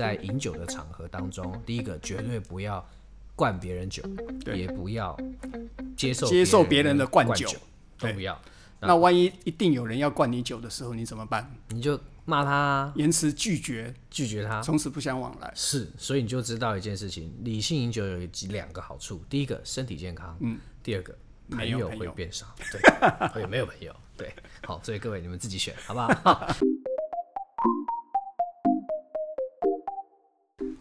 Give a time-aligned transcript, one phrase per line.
[0.00, 2.82] 在饮酒的场合当中，第一个绝对不要
[3.36, 4.02] 灌别人酒，
[4.46, 5.14] 也不要
[5.94, 7.46] 接受接受别人的灌酒，
[7.98, 8.40] 都不要。
[8.80, 11.54] 那，万一一定有人要灌你酒的时候，你怎么办？
[11.68, 15.52] 你就骂他，言辞拒绝，拒绝他，从此不相往来。
[15.54, 19.22] 是，所以你就知道一件事情：理性饮酒有几两个好处。
[19.28, 21.14] 第一个，身体健康；嗯，第二个，
[21.50, 22.46] 朋友会变少。
[22.72, 22.80] 对，
[23.28, 23.94] 会没有朋友。
[24.16, 24.32] 对，
[24.62, 26.10] 好，所以各位你们自己选，好不好？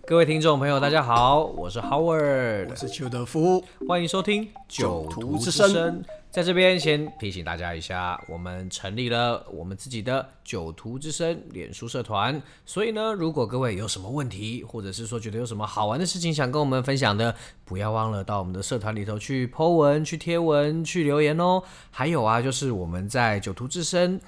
[0.10, 6.02] 各位听众朋友，大家好，我是 Howard，我是邱德夫，欢迎收听《酒徒之声》。
[6.32, 21.62] 在这边先提醒大家一下，我们成立了我们自己的“酒徒之声”脸书社团，所以呢，如果各位有什么问题，或者是说觉得有什么好玩的事情想跟我们分享的，不要忘了到我们的社团里头去 po 文、去贴文、去留言哦。
[21.92, 24.20] 还有啊，就是我们在“酒徒之声”。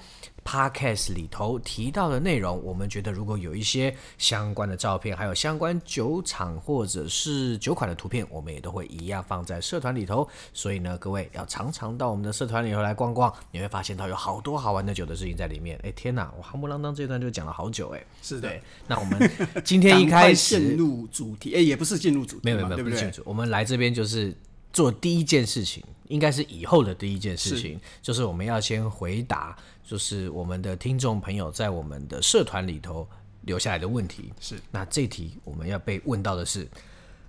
[0.44, 10.28] Podcast 里头提到的内容，我们觉得如果有一些相关的照片，还有相关酒厂或者是酒款的图片，我们也都会一样放在社团里头。
[10.52, 15.78] 所以呢，各位要常常到我们的社团里头来逛逛，你会发现到有好多好玩的酒的事情在里面。
[15.82, 18.04] 哎， 天哪，我夯不啷当这段就讲了好久哎。
[18.20, 18.52] 是的，
[18.86, 19.30] 那我们
[19.64, 23.12] 今天一开始 进入主题，哎，也不是进入主题，没有没有没有，对不对？
[23.24, 24.34] 我们来这边就是
[24.72, 29.56] 做第一件事情，应该是以后的第一件事情，是就是我们要先回答。
[29.84, 33.06] 就是我们的听众朋友在我们的社团里头
[33.42, 36.66] 留下来的问题是，那这题我们要被问到的是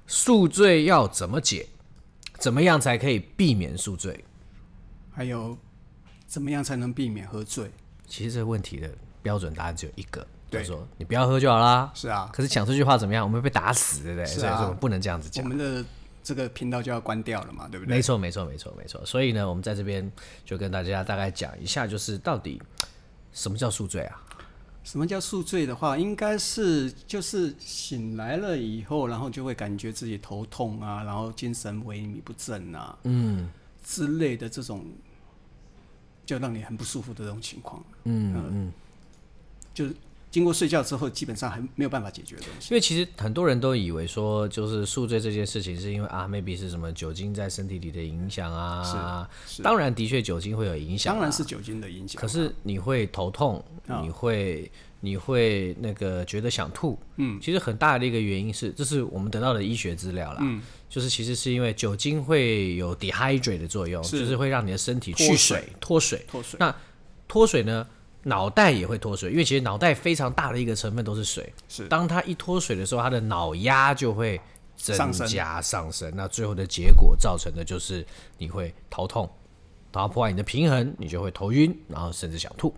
[0.07, 1.67] 宿醉要怎么解？
[2.37, 4.23] 怎么样才可以避免宿醉？
[5.11, 5.57] 还有
[6.25, 7.69] 怎么样才能避免喝醉？
[8.07, 8.89] 其实这个问题的
[9.21, 11.91] 标准答案只有一个，就是说你不要喝就好啦。
[11.93, 13.25] 是啊，可是讲这句话怎么样？
[13.25, 14.23] 我们会被打死，对不对？
[14.23, 15.43] 啊，所以说我们不能这样子讲。
[15.43, 15.83] 我们的。
[16.23, 17.95] 这个频道就要关掉了嘛，对不对？
[17.95, 19.05] 没错，没错，没错，没错。
[19.05, 20.09] 所以呢，我们在这边
[20.45, 22.61] 就跟大家大概讲一下，就是到底
[23.33, 24.23] 什么叫宿醉啊？
[24.85, 33.49] 什么叫宿醉的话，应该是就是醒来了以后，然后就会感觉自己头痛啊，然后精神萎靡不振啊，嗯
[33.83, 34.85] 之类的这种，
[36.25, 37.83] 就让你很不舒服的这种情况。
[38.05, 38.73] 嗯嗯，嗯
[39.73, 39.95] 就是。
[40.33, 42.73] 经过睡觉之后，基本上还没有办法解决的东西。
[42.73, 49.29] 因为其实很多人都以为说，就是宿醉这件事情，是因为啊，maybe 是什么酒精在身体里的影响啊。
[49.45, 52.19] 是，是当然的确酒精会有影响，当然是酒精的影响。
[52.19, 54.71] 可是你会头痛，哦、你会
[55.01, 56.97] 你会那个觉得想吐。
[57.17, 60.39] 嗯，其实很大的一个原因是，这是我们得到的医学资料啦。
[60.41, 66.41] 嗯，就是其实是因为酒精会有 dehydrate 的作用，是就是会让你的身体去水脱水脱水。
[66.41, 66.75] 脱水那
[67.27, 67.87] 脱水呢？
[68.23, 71.53] 脑袋也会脱水，因为其实脑袋非常大的一个成分都是水。
[71.67, 74.39] 是，当它一脱水的时候，它的脑压就会
[74.77, 76.11] 增加上升。
[76.15, 78.05] 那最后的结果造成的就是
[78.37, 79.29] 你会头痛，
[79.91, 82.73] 然后破坏你的平衡，你就会头晕，然后甚至想吐。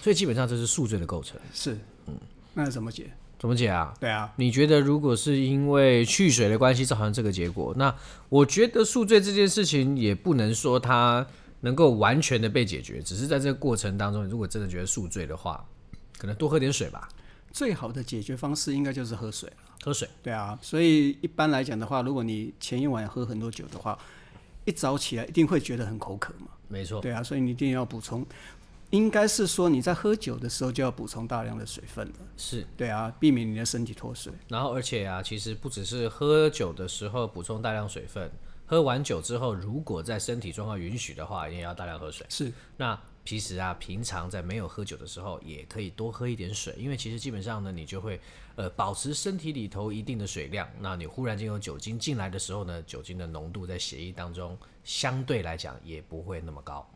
[0.00, 1.36] 所以基本上这是宿醉的构成。
[1.52, 1.76] 是，
[2.06, 2.16] 嗯，
[2.54, 3.10] 那怎么解？
[3.40, 3.92] 怎么解啊？
[3.98, 7.92] 对啊，你觉得如果是因为去水的关系造成这个结果，那
[8.28, 11.26] 我觉得宿醉这件事情也不能说它。
[11.66, 15.66] 能够完全的被解决，只是在这个过程当中，如果真的觉得宿醉的话，
[16.16, 17.08] 可能多喝点水吧。
[17.50, 19.52] 最好的解决方式应该就是喝水。
[19.82, 20.56] 喝水，对啊。
[20.62, 23.98] 所以一般来讲的话，如果你前一晚喝很多酒的话，
[24.64, 26.46] 一早起来一定会觉得很口渴嘛。
[26.68, 27.00] 没错。
[27.00, 28.24] 对啊，所以你一定要补充。
[28.90, 32.14] 应该是说你在喝酒的时候就要补充大量的水分了。
[32.36, 32.64] 是。
[32.76, 34.32] 对啊，避免你的身体脱水。
[34.46, 38.30] 然后，而且啊，其实不只是喝酒的时候补充大量水分。
[38.66, 42.26] 喝完酒之后，如果在身体状况允许的话，也要大量喝水。
[42.28, 48.20] 是，那其实啊，平常在没有喝酒的时候，也可以多喝一点水，因为其实基本上呢，你就会
[48.56, 50.68] 呃保持身体里头一定的水量。
[50.80, 56.88] 那你忽然间有酒精进来的时候呢，酒精的浓度在血液当中相对来讲也不会那么高。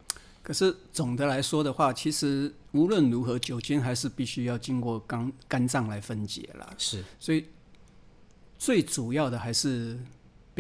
[0.43, 6.69] 可是总的来说的话，其实无论如何，酒精还是必须要经过肝肝脏来分解啦。
[6.77, 7.47] 是，所以
[8.59, 9.97] 最主要的还是。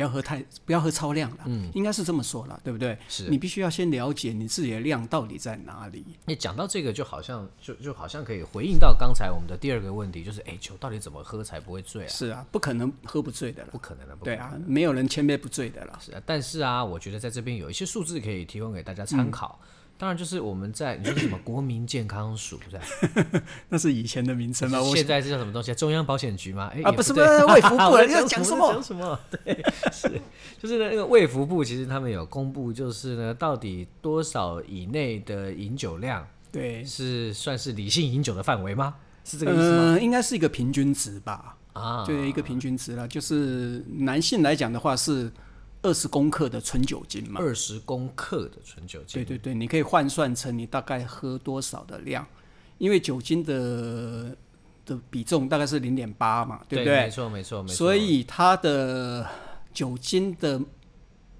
[0.00, 2.97] 不要喝太，不要喝超量了，嗯，应该是这么说了，对不对？
[3.06, 6.03] 是你必须要先了解你自己的量到底在哪里。
[6.25, 12.09] 你讲到这个，就好像就就好像可以回应到刚才我们的第二个问题，就是哎，酒到底怎么喝才不会醉啊？
[12.09, 15.98] 是啊，不可能喝不醉的了，不可能的，对啊，没有人千杯不醉的了。
[16.01, 19.60] 是啊，但是啊，我觉得在这边有一些数字可以提供给大家参考。
[19.63, 19.66] 嗯
[20.00, 22.80] 当然，就是我们在你说什么国民健康署在，
[23.68, 24.80] 那是以前的名称吗？
[24.94, 25.74] 现在是叫什么东西？
[25.74, 26.70] 中央保险局吗？
[26.72, 28.72] 哎、欸，啊，不是不是卫福部，你 要讲什么？
[28.72, 29.20] 讲什么？
[29.44, 29.62] 对，
[29.92, 30.10] 是，
[30.58, 38.94] 就是那个卫福部，其实他们有公布，就是呢，到底多少以内的饮酒量，对，是算是理性饮酒的范围吗？
[39.22, 39.82] 是这个意思吗？
[39.82, 41.58] 呃，应该是一个平均值吧？
[41.74, 43.06] 啊，对，一个平均值了。
[43.06, 45.30] 就是男性来讲的话是。
[45.82, 52.27] 二十公克的纯酒精嘛，二十公克的纯酒精，对对对，你可以换算成你大概喝多少的量，
[52.78, 54.36] 因为酒精的
[54.84, 57.04] 的比重大概是零点八嘛，对不对？
[57.04, 57.74] 没错，没错，没错。
[57.74, 59.27] 所以它的
[59.72, 60.60] 酒精的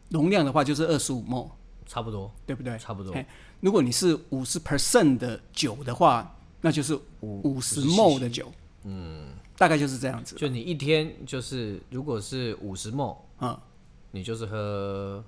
[0.09, 1.51] 容量的话，就是二十五 ml，
[1.87, 2.79] 差不多，对不对？
[2.79, 3.15] 差不多。
[3.61, 8.51] 如果你是五十 percent 的酒的话，那就是五五十 ml 的酒，
[8.85, 9.29] 嗯，
[9.59, 10.35] 大概就是这样子。
[10.37, 13.59] 就你一天就是，如果是五十 ml，嗯，
[14.11, 15.25] 你就是喝，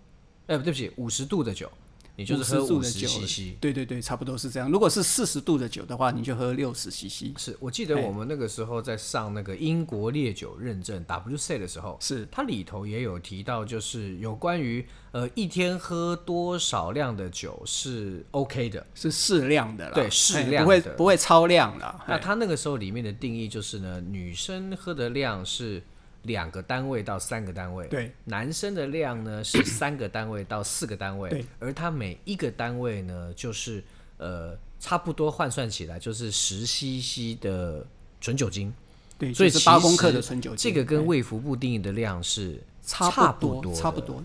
[0.46, 1.70] 哎，对不起，五十度的酒。
[2.14, 4.70] 你就是喝五十 CC，对对对，差不多是这样。
[4.70, 7.32] 如果是四十度的酒的话，你就喝六十 CC。
[7.38, 22.00] 是我记得我们那个时候在上那个英国烈酒认证 WSET 的时候，是它里头也有提到，就是有关于呃一天喝多少量的酒是 OK 的，是适量的啦，对，适量的，不会不会超量的。
[22.06, 25.82] 那它那个时候里面的定义就是呢，女生喝的量是。
[26.22, 33.82] 两个单位到三个单位，对，男生的量呢是三个单位到四个单位，对，而它每一个单位呢就是
[34.18, 37.84] 呃差不多换算起来就是十 CC 的
[38.20, 38.72] 纯酒精，
[39.18, 44.22] 对，所以是八公克的纯酒精，这个跟卫福部定义的量是差不多，差不多。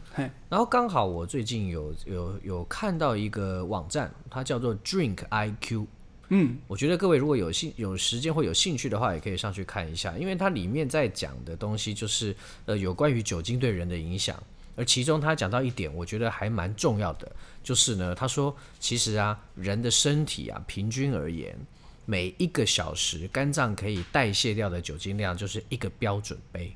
[0.50, 5.86] 然后刚好我最近有有有看到一个网站，它叫做 Drink IQ。
[6.30, 12.36] 嗯，我觉得各位如果有兴有时间或有兴趣的话，也可以上去看一下，因为它里面在讲的东西就是
[12.66, 14.42] 呃有关于酒精对人的影响，
[14.76, 17.32] 而其中他讲到一点，我觉得还蛮重要的，
[17.64, 21.58] 就是呢，他说其实啊，人的身体啊，平均而言，
[22.06, 26.76] 每一个小时肝脏可以代谢掉的酒精量就是一个标准杯。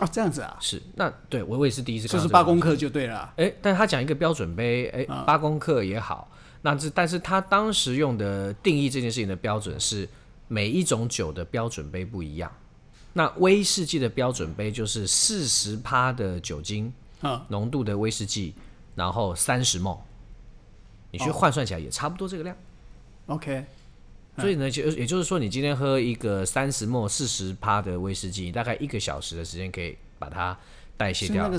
[0.00, 0.56] 哦，这样子啊？
[0.60, 3.32] 是，那对我我也是第一次看，就是八公克就对了。
[3.36, 6.30] 哎，但他讲一个标准杯，哎，八公克也好。
[6.62, 10.08] 那这，但是他当时用的定义这件事情的标准是
[10.48, 12.52] 每一种酒的标准杯不一样。
[13.12, 16.92] 那威士忌的标准杯就是四十趴的酒精
[17.48, 18.54] 浓度的威士忌，
[18.94, 19.98] 然后三十 ml，
[21.10, 22.56] 你去换算起来也差不多这个量。
[23.26, 23.64] OK，
[24.38, 30.56] 所以呢，就也就是说，你今天喝一个三十 ml 四十趴的威士忌，大概一个小时的时间可以把它
[30.96, 31.50] 代谢掉。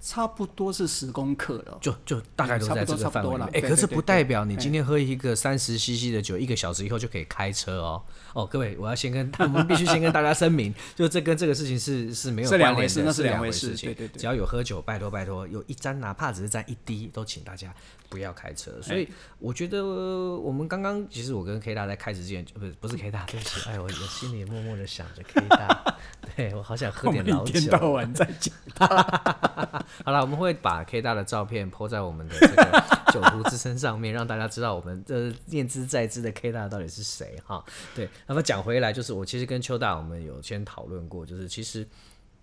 [0.00, 3.48] 差不多是十公克了，就就大概都在这个范围了。
[3.52, 8.02] 哎，可是不代表你今天喝一个三十 CC 的酒，一个小时以后就可以开车哦。
[8.32, 13.90] 哦，各位，我要先跟他们必须先跟大家声明， 就这跟这个事情是是没有关联的，是那是两回事情。
[13.90, 17.74] 对对对，只要有喝酒，拜托拜托，有一沾哪怕只是沾一滴，都请大家
[18.08, 18.72] 不要开车。
[18.80, 19.06] 所以
[19.38, 25.96] 我觉得我们刚刚其实我跟 K 大在开始之前，不 是不是 K 大，对不起，哎，我我心里默默的想着 K 大，
[26.36, 27.50] 对我好想喝点老酒。
[27.50, 29.69] 一天到晚在讲他。
[30.04, 37.64] 好了，我们会把 K 大的照片 po 在我们的这个 酒徒之声上面，让大家知道我们这念之在之的 K 大到底是谁哈。
[37.94, 41.86] 对，那么讲回来，就是我其实跟邱大我们有先讨论过，就是其实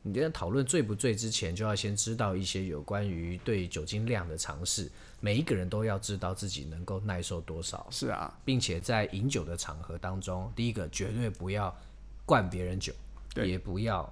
[0.03, 4.89] 你在讨论醉不醉之前，就要先知道一些有关于对酒精量的尝试。
[5.19, 7.87] 每一个人都要知道自己能够耐受多少。
[7.89, 11.75] 是啊，并且在饮酒的场合当中，第一个绝对不要
[12.23, 12.93] 灌别人酒，
[13.33, 14.07] 对，也不要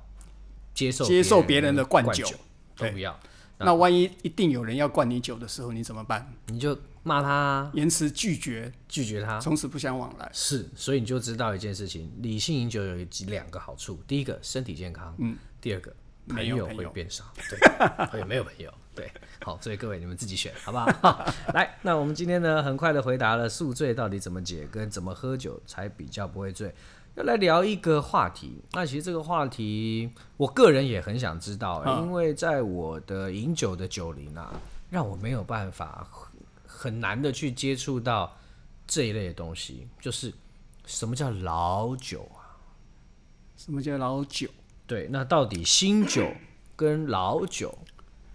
[0.74, 2.28] 接受接受别人的灌酒，
[2.78, 3.18] 都不要。
[3.58, 6.30] 那万一一定有人要灌你酒的时候，你怎么办？
[6.48, 10.30] 你就骂他，言辞拒绝，拒绝他，从此不相往来。
[10.34, 14.02] 是，所以你就知道一件事情：理性饮酒有几两个好处。
[14.06, 15.96] 第一个，身体健康；嗯，第二个，
[16.28, 17.24] 朋友会变少。
[18.12, 18.74] 对， 没有朋友。
[18.94, 19.12] 对，
[19.42, 21.26] 好，所以各位你们自己选，好不好？
[21.54, 26.74] 来，那我们今天呢，很快的回答了宿醉到底怎么解，跟怎么喝酒才比较不会醉。
[27.16, 34.54] 要来聊一个话题，那其实这个话题，我个人也很想知道，因为在我的饮酒的酒龄啊，
[34.90, 36.06] 让我没有办法
[36.66, 38.36] 很难的去接触到
[38.86, 40.34] 这一类的东西，就是
[40.86, 42.60] 什么叫老酒啊？
[43.56, 44.50] 什么叫老酒？
[44.86, 46.30] 对，那到底新酒
[46.76, 47.78] 跟老酒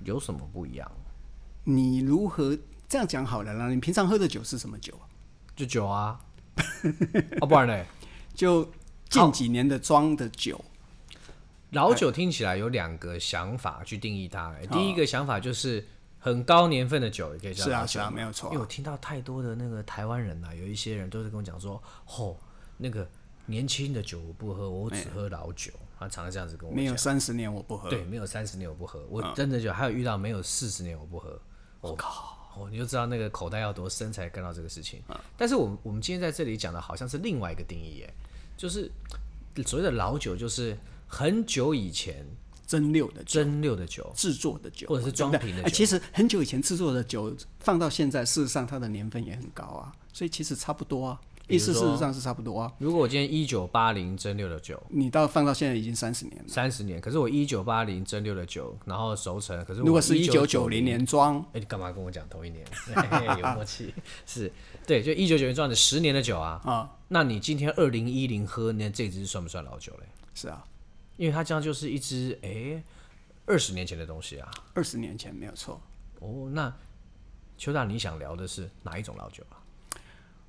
[0.05, 0.91] 有什么不一样？
[1.65, 2.57] 你如何
[2.89, 3.69] 这样讲好了啦？
[3.69, 4.99] 你平常喝的酒是什么酒？
[5.55, 6.19] 就酒啊，
[7.43, 7.85] 哦，不然呢？
[8.41, 8.67] 就
[9.11, 10.59] 近几年的装的酒，
[11.73, 14.57] 老酒听起来有两个想法去定义它。
[14.73, 15.87] 第一个想法就是
[16.19, 17.65] 很高年份的酒，也可以叫。
[17.65, 18.49] 是啊，是啊，没有错。
[18.49, 22.35] 因为我听到太多的那个台湾人啊，有一些人都是跟我讲说，哦，
[22.79, 23.07] 那个
[23.45, 25.71] 年轻的酒我不喝，我只喝老酒。
[25.99, 26.83] 他常常这样子跟我讲。
[26.83, 27.91] 没有三十年我不喝。
[27.91, 29.05] 对，没有三十年我不喝。
[29.11, 31.39] 我真的就还有遇到没有四十年我不喝。
[31.83, 32.39] 我靠！
[32.57, 35.03] 哦，你就知道那个口袋要多深才干到这个事情。
[35.37, 38.15] 但是我们我们今天在这里讲的好像是另外一个定义耶。
[38.61, 38.93] 就是
[39.65, 40.77] 所谓的老酒，就是
[41.07, 42.27] 很久以前
[42.67, 45.71] 蒸馏的蒸馏的酒制作的酒，或者是装瓶的酒。
[45.71, 51.19] 其实很久以前制作的酒放到现在，事实上它的年份也很高啊，所以其实差不多啊。
[51.51, 52.73] 意思事实上是差不多啊。
[52.79, 57.01] 如果我今天一九八零蒸馏的酒，你到放到现在已经三十年了，三十年。
[57.01, 62.65] 可是我一九八零蒸馏的酒，然后熟成，可是如果是一九九零年装，哎，你干嘛跟我讲同一年？
[63.39, 63.93] 有默契，
[64.25, 64.51] 是
[64.87, 66.61] 对，就一九九零装的十年的酒啊。
[66.65, 70.07] 啊，那你今天二零一零喝那这支算不算老酒嘞？
[70.35, 70.65] 是啊，
[71.17, 72.83] 因为它这样就是一支哎
[73.47, 74.51] 二十年前的东西啊。
[74.75, 75.81] 二十年前没有错。
[76.21, 76.73] 哦，那
[77.59, 79.60] 邱大你想聊的是哪一种老酒啊？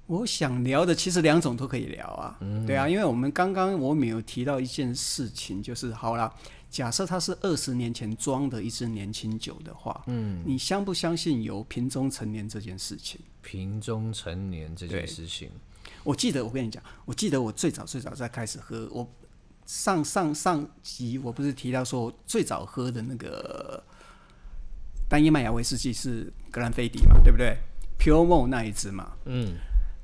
[0.08, 6.34] 我想聊的其实两种都可以聊啊，嗯、对啊，因为我们刚刚我们有提到一件事情，就是好了，
[6.70, 13.22] 假设它是二十年前装的一支年轻酒的话，嗯，你相不相信有瓶中陈年这件事情？
[13.42, 15.50] 瓶中陈年这件事情，
[16.04, 19.10] 我记得我跟你讲，我记得我最早最早在开始喝，我
[19.66, 23.82] 上上上集我不是提到说我最早喝的那个
[25.08, 27.56] 单一麦芽威士忌是格兰菲迪嘛，对不对
[27.98, 29.56] ？Pure Malt 那一支嘛，嗯。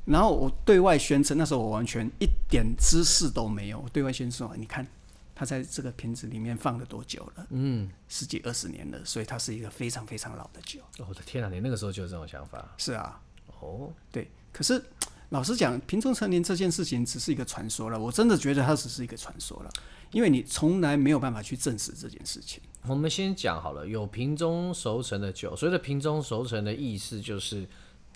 [0.07, 3.79] 然后我对外宣称，那时候我完全一点知识都没有。
[3.79, 4.87] 我对外宣称，你看，
[5.35, 7.45] 它在这个瓶子里面放了多久了？
[7.49, 10.79] 嗯，十几二十年了，所以它是一个非常非常老的酒。
[10.99, 12.73] 哦、我的天哪，你那个时候就有这种想法？
[12.77, 13.21] 是啊。
[13.59, 14.31] 哦，对。
[14.53, 14.81] 可是
[15.27, 17.99] 老实讲，瓶中陈年这件事情只是一个传说了。
[17.99, 19.69] 我真的觉得它只是一个传说了，
[20.11, 22.63] 因为你从来没有办法去证实这件事情。
[22.83, 27.67] 我们先讲好了，有瓶中熟成的酒，所谓的瓶中熟成的意思就是。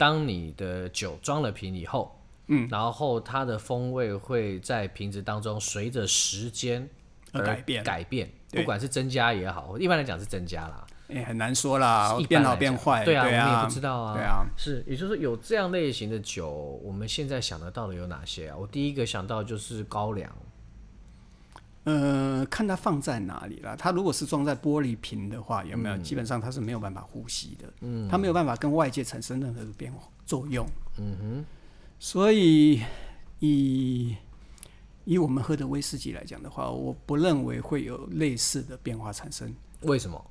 [0.01, 6.89] 当你的酒装了瓶以后，嗯，然后它的风味会在瓶子当中随着时间
[7.33, 16.49] 而改变，改变，不管是增加也好，一般来讲是增加啦，也很难说啦，变好变坏，对啊，对啊，我们也不知道啊，对啊，是，也就是说有这样类型的酒，
[16.83, 18.57] 我们现在想得到的有哪些啊？
[18.57, 20.35] 我第一个想到就是高粱。
[21.83, 23.75] 呃，看它放在哪里了。
[23.75, 25.97] 它如果是装在玻璃瓶的话，有没有？
[25.97, 27.73] 嗯、基本上它是没有办法呼吸的。
[27.81, 30.67] 嗯，它没有办法跟外界产生任何的变化作用。
[30.97, 31.45] 嗯哼。
[31.99, 32.81] 所以
[33.39, 34.15] 以
[35.05, 39.53] 以我们喝的威士忌来讲的话，我不认为会有类似的变化产生。
[39.81, 40.23] 为什么？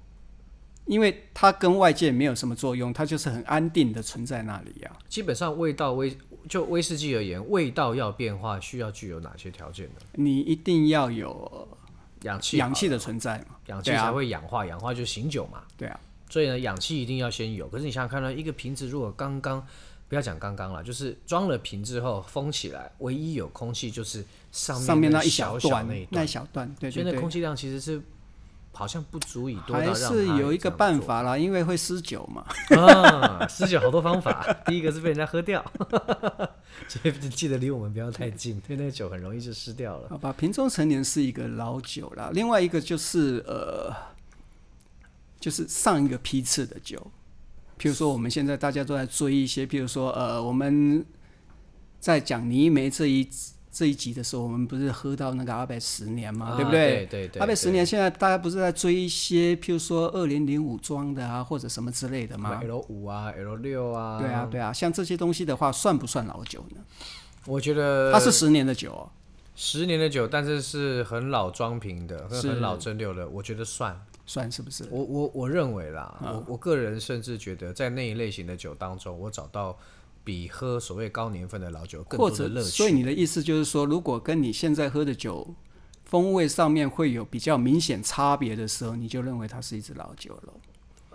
[0.87, 4.99] 因为它跟外界没有什么作用，它就是很安定的存在那里呀、啊。
[5.09, 6.17] 基本上味道威
[6.51, 10.01] 就威士忌而言，味道要变化需要具有哪些条件呢？
[10.15, 11.69] 你一定要有
[12.23, 15.63] 氧气，氧气的存在嘛，氧气才会氧化，氧化就醒酒嘛。
[15.77, 17.69] 对啊，所以呢，氧气一定要先有。
[17.69, 19.65] 可是你想想看呢一个瓶子如果刚刚
[20.09, 28.03] 不要讲刚刚了，就是装了瓶之后封起来，唯一有空气就是上面，上面那一小段那一那一小段，对，所以那空气量其实是。
[28.81, 32.43] 好像不足以多到让，还是有一个办法啦，因为会失酒嘛。
[32.81, 34.43] 啊，失酒好多方法。
[34.65, 35.63] 第一个是被人家喝掉，
[36.89, 40.09] 所以记得离我们不要太近，因为那个酒很容易就失掉了。
[40.09, 42.31] 好吧，瓶中陈年是一个老酒啦。
[42.33, 43.95] 另外一个就是呃，
[45.39, 46.97] 就是上一个批次的酒，
[47.79, 51.05] 譬如说我们现在大家都在追一些，譬如说呃，我们
[52.01, 53.29] 在讲泥煤这一。
[53.73, 57.07] 这一集的时候，我们不是喝到那个阿贝十年嘛，啊、对不对？
[57.07, 57.41] 对对对。
[57.41, 64.19] 阿贝十年，现在大家不是在追一些，譬如说二零零五装的啊，或者什么之类的吗？L 五啊，L 六啊。
[64.19, 66.81] 对啊，对啊，像这些东西的话，算不算老酒呢？
[67.47, 69.09] 我觉得它是十年的酒，哦，
[69.55, 73.97] 十年的酒，但是是很老装瓶的，是很老蒸馏的，我觉得算
[74.27, 74.85] 算是不是？
[74.91, 79.79] 我我我认为啦，嗯、我我个人甚至觉得，在那一类型的酒当中，我找到。
[80.23, 82.69] 比喝所谓高年份的老酒更多的乐趣。
[82.69, 85.55] 所以你的意思就是说，如果跟你现在喝的酒
[86.05, 90.55] 风味上面会有比较明显差别的时候，你就认为它是一支老酒了？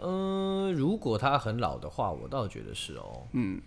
[0.01, 3.27] 嗯，如果它很老的话，我倒觉得是哦。
[3.33, 3.61] 嗯。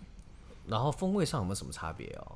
[0.67, 2.35] 然后风味上有没有什么差别哦？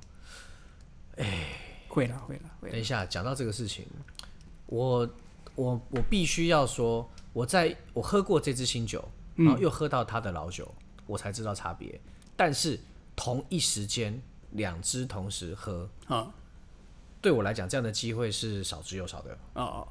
[1.18, 2.72] 哎，会了，会了，会了。
[2.72, 3.86] 等一下，讲到这个事情，
[4.68, 5.08] 我
[5.56, 9.04] 我我必须要说，我在我喝过这支新酒，
[9.36, 12.00] 然后又喝到它的老酒，嗯、我才知道差别。
[12.36, 12.80] 但是。
[13.16, 16.28] 同一时间，两支同时喝，啊，
[17.22, 19.32] 对我来讲，这样的机会是少之又少的。
[19.54, 19.88] 哦哦，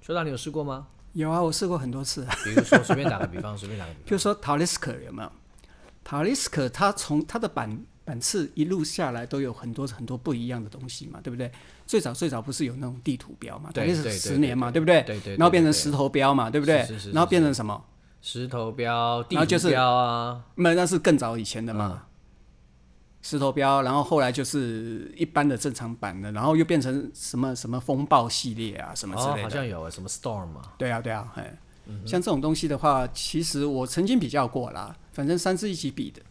[0.00, 0.88] 邱大，你有试过吗？
[1.12, 2.26] 有啊，我试过很多次。
[2.44, 5.32] 比如说，随便打个比方，随便打个比方， 比如说塔利斯克有没有？
[6.04, 11.50] 塔利斯克，它从它的版版次一路下来都有很多很多不一样的东西嘛，对不对？
[11.86, 13.70] 最早最早不是有那种地图标嘛？
[13.72, 15.02] 对，是十年嘛，对不对？
[15.02, 15.36] 对对。
[15.36, 16.86] 然后变成石头标嘛，对不对？
[17.12, 17.84] 然后变成什么？
[18.22, 20.44] 石头标、地图标啊？
[20.54, 22.06] 没，那是更早以前的嘛。
[23.28, 29.40] 石头标，然后后来就是一般的正常版的，然后又变成什么什么风暴系列啊，什么之类的。
[29.40, 30.62] 哦，好像有啊，什么 Storm 嘛。
[30.78, 36.22] 对啊，对啊，哎，嗯、像这种东西的话，其实我曾经比较过啦，反正三支一起比的，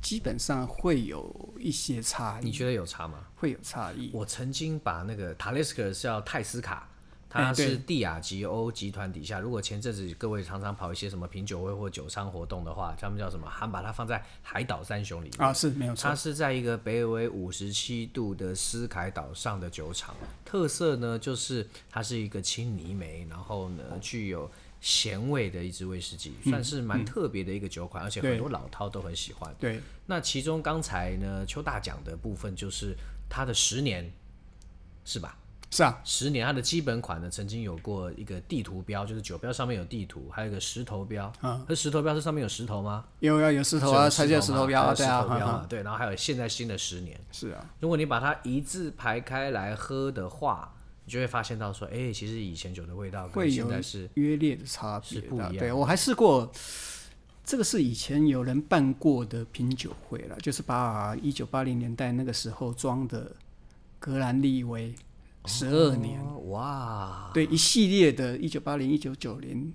[0.00, 2.46] 基本上会有一些差异。
[2.46, 3.18] 你觉得有差吗？
[3.36, 4.08] 会有差异。
[4.14, 6.88] 我曾经把那个塔雷斯克是要泰斯卡
[7.30, 9.38] 它是蒂亚吉欧集团底下。
[9.38, 13.48] 如果前阵子各位常常跑一些什么品酒会或酒商活动的话，他们叫什么？
[13.48, 16.08] 还把它放在海岛三雄里面啊，是没有错。
[16.08, 29.54] 它是在一个北纬五十七度的斯凯岛上的酒厂，特色呢就是它是一个青泥煤，然后呢具有咸味的一支威士忌，算是蛮特别的一个酒款，嗯嗯、而且很多老饕都很喜欢。
[29.60, 32.96] 对，那其中刚才呢邱大讲的部分就是
[33.28, 34.10] 它的十年，
[35.04, 35.36] 是吧？
[35.72, 41.32] 是啊，十年它的基本款呢，曾经有过一个地图标，就是酒标上面有地图，还有一个石头标。
[41.42, 43.04] 嗯，那石头标是上面有石头吗？
[43.20, 47.16] 有啊，有石头啊，才叫石头标啊，对啊，啊对，然后还有现在新的十年。
[47.30, 50.74] 是啊，如果你把它一字排开来喝的话，
[51.04, 55.56] 你就会发现到说，哎，其实以前酒的味道跟现在是约略的差别，是不一样。
[55.56, 56.50] 对，我还试过，
[57.44, 63.30] 这个是以前有人办过的品酒会了，就是把一九八零年代那个时候装的
[64.00, 64.92] 格兰利威。
[65.46, 69.72] 十二年、哦、哇，对，一系列的，一九八零、一九九零，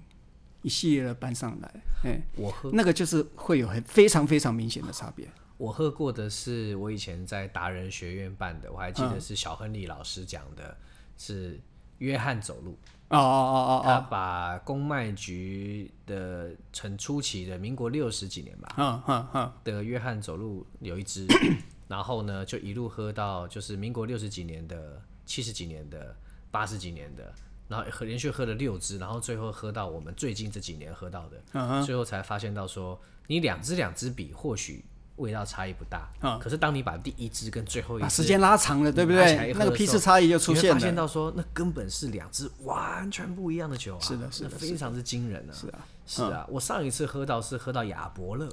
[0.62, 5.28] 一系列的搬上来，哎，我喝那个就是会有很非常非常明显的差别。
[5.58, 10.78] 我喝过的是我以前在达人学院办的，我还记得是小亨利老师讲的，嗯、
[11.18, 11.60] 是
[11.98, 12.78] 约翰走路
[13.10, 19.52] 哦哦哦哦，他把公卖局的很初期的民国六十几年吧，嗯嗯嗯。
[19.64, 21.26] 的约翰走路有一支，
[21.88, 25.02] 然后呢就一路喝到就是民国六十几年的。
[25.26, 26.16] 七十几年的，
[26.52, 27.34] 八十几年的，
[27.68, 31.86] 然后喝连续喝了六支，然后最后喝到我们最近这几年喝到的，uh huh.
[31.86, 34.86] 最后才发现到说，你两支两支比，或许
[35.18, 36.40] 味道差异不大，uh huh.
[36.40, 39.54] 可是当你把第一支跟最后一支，把时间拉长了，对不对？
[39.54, 48.50] 那个批次差异就出现了，发现到说，那根本是两支完全不一样的酒啊，是的，是的，非常之惊人啊，是啊，是啊，我上一次喝到是喝到亚伯乐。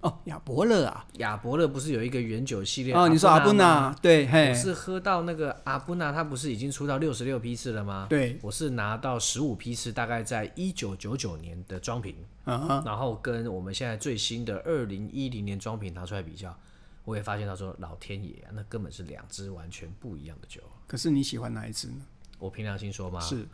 [0.00, 2.94] 哦，亚伯乐啊，亚伯乐不是有一个原酒系列？
[2.94, 3.94] 哦，你说阿布纳？
[4.00, 8.06] 对，嘿，我是喝到那个阿布纳，他不是已经出到六十六批次了吗？
[8.08, 12.16] 对，我是拿到十五批次，大概在一九九九年的装瓶，
[12.46, 16.58] 嗯哼，然后跟我们现在最新的二零一零年装瓶拿出来比较，
[17.04, 20.62] 我也发现他说，老天爷啊，那根本是两支完全不一样的酒。
[20.86, 22.00] 可是你喜欢哪一支呢？
[22.38, 23.46] 我凭良心说嘛，是，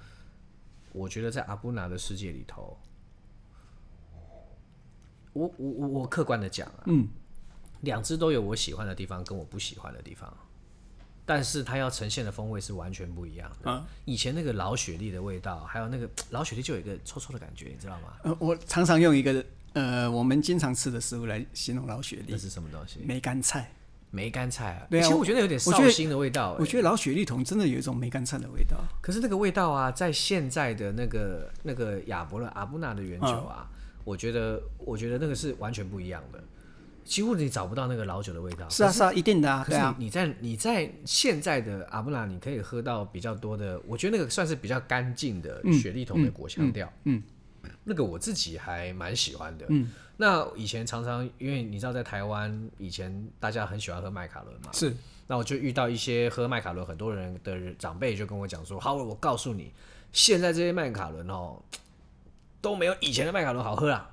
[0.93, 2.79] 我觉得在阿布纳的世界里头。
[5.37, 7.07] 我我我我客观的讲啊，嗯，
[7.83, 10.35] 两支都有我喜欢的地方跟我不喜欢的地方，
[11.27, 13.71] 但是它要呈现的风味是完全不一样的。
[13.71, 18.15] 啊，以前那个老雪莉的味道，还有那个老雪莉就有一个臭臭的感觉，你知道吗？
[18.23, 19.45] 呃，我常常用一个
[19.75, 23.01] 呃我们经常吃的食物来形容老雪莉，那是什么东西？
[23.05, 23.71] 梅干菜。
[24.13, 26.57] 梅干菜啊，对啊，其实我觉得有点绍兴的味道。
[26.59, 28.79] 我觉得老雪莉桶真的有一种梅干菜的味道。
[29.03, 33.69] 可是那个味道啊，在现在的那个那个亚伯勒阿布纳的原酒啊。
[34.07, 36.41] 我觉得，我觉得那个是完全不一样的，
[37.05, 38.69] 几乎你找不到那个老酒的味道。
[38.69, 39.65] 是啊，是啊，一定的啊。
[39.67, 46.89] 可是你在你在现在的阿布拉，你可以喝到比较多的，我觉得那个算是比较干净的雪莉桶的果香调。
[47.03, 47.21] 嗯，
[47.83, 49.67] 那个我自己还蛮喜欢的。
[49.71, 54.71] 嗯，那以前常常因为你知道，在台湾以前大家很喜欢喝麦卡伦嘛。
[54.73, 54.95] 是。
[55.27, 59.73] 那我就遇到一些喝麦卡伦很多人的长辈就跟我讲说：“好，我告诉你，
[60.13, 61.61] 现在这些麦卡伦哦。”
[62.67, 64.11] 都没有以前的麦卡伦好喝啊！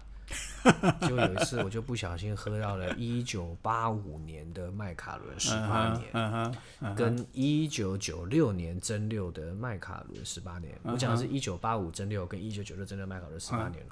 [1.01, 10.71] 就有一次，我就不小心喝到了一九八五年的麦卡伦十八年，跟一九九六年蒸馏的麦卡伦十八年。
[10.83, 13.83] 我讲的是一九八五蒸馏跟一九九六蒸馏麦卡伦十八年，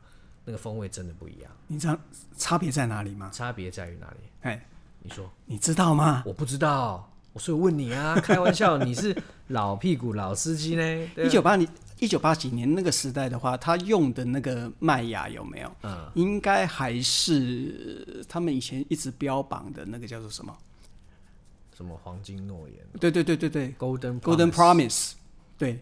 [0.45, 1.51] 那个风味真的不一样。
[1.65, 1.97] 你知道
[2.37, 3.31] 差别在哪里吗？
[3.33, 4.17] 差别在于哪里？
[4.41, 4.63] 哎，
[4.99, 6.21] 你说，你知道吗？
[6.23, 11.09] 我不知道，我所以问你啊，开玩笑，你是老屁股老司机呢？
[11.17, 11.67] 一九八零。
[12.01, 15.71] 一九八几年那个时代的话，他用的那个麦芽有没有？
[15.83, 20.57] 嗯，应该还是他们以前一直标榜的那个叫做什么？
[21.77, 22.77] 什么黄金诺言？
[22.99, 25.11] 对对对对对，Golden Golden Promise。
[25.59, 25.79] 对，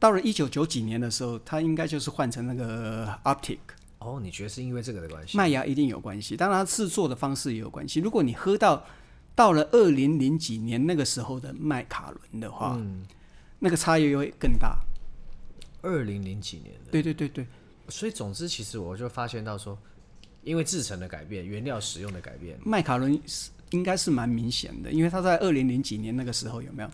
[0.00, 3.58] 到了一九九几年的时候，他应该就是换成那个 Arctic。
[4.00, 5.38] 哦，你觉得是因为这个的关系？
[5.38, 8.00] 麦芽一定有关系，当然制作的方式也有关系。
[8.00, 8.84] 如果你喝到
[9.36, 13.06] 到了二零零几年那个时候的麦卡伦的话，嗯，
[13.60, 14.76] 那个差异会更大。
[15.82, 17.46] 二零零几年的，对对对对，
[17.88, 19.76] 所以总之，其实我就发现到说，
[20.42, 26.90] 因为制成的改变，原料使用的改变，麦卡伦是应该是蛮明显的，因为他在二零零几年那个时候有没有？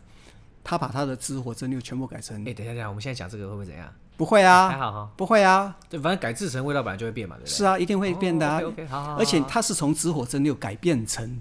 [0.65, 2.43] 他把他的支火蒸馏全部改成……
[2.47, 3.91] 哎，等一下，等一下，我们现在讲这个会不会怎样？
[4.19, 7.51] 不会啊，还好哈，不会啊，对，反正改制成味道本来就会变嘛，对不对？
[7.55, 8.61] 是啊，一定会变的啊。
[8.61, 11.41] OK，好好，而且它是从直火蒸馏改变成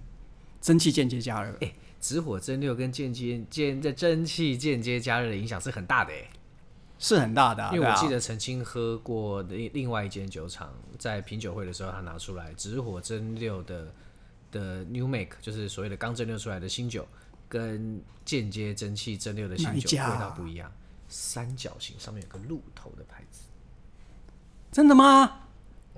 [0.62, 1.52] 蒸汽间接加热。
[1.62, 6.30] 哎，直火蒸馏跟间接间在蒸汽间接加热的影响是很大的哎。
[7.00, 13.94] 是很大的，啊，因为我记得曾经喝过另另外一间酒厂，在品酒会的时候，他拿出来直火蒸馏的
[14.52, 17.08] 的 New Make，就是所谓的刚蒸馏出来的新酒，
[17.48, 20.72] 跟间接蒸汽蒸馏的新酒味道不一样。
[21.08, 23.44] 三角形上面有个鹿头的牌子。
[24.72, 25.42] 真的吗？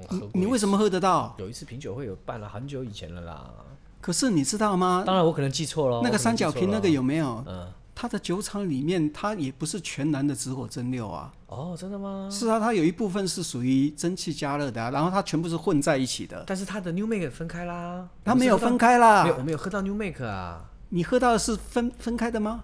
[0.10, 1.36] 你你为什么喝得到？
[1.40, 3.52] 有一次品酒会有办了，很久以前了啦。
[4.00, 5.04] 可是你知道吗？
[5.06, 6.02] 当然我可能记错了。
[6.04, 7.44] 那个三角瓶那个有没有？
[7.48, 11.34] 嗯，它的酒厂里面，它也不是全然的直火蒸馏啊。
[11.48, 12.30] 哦，真的吗？
[12.32, 16.42] 是啊，它有一部分是属于蒸汽加热的，啊，然后它全部是混在一起的。
[16.48, 18.08] 但是它的 New Make 分开啦。
[18.24, 19.24] 它没有分开啦。
[19.24, 20.72] 没有，我没有喝到 New Make 啊。
[20.88, 22.64] 你喝到的是分分开的吗？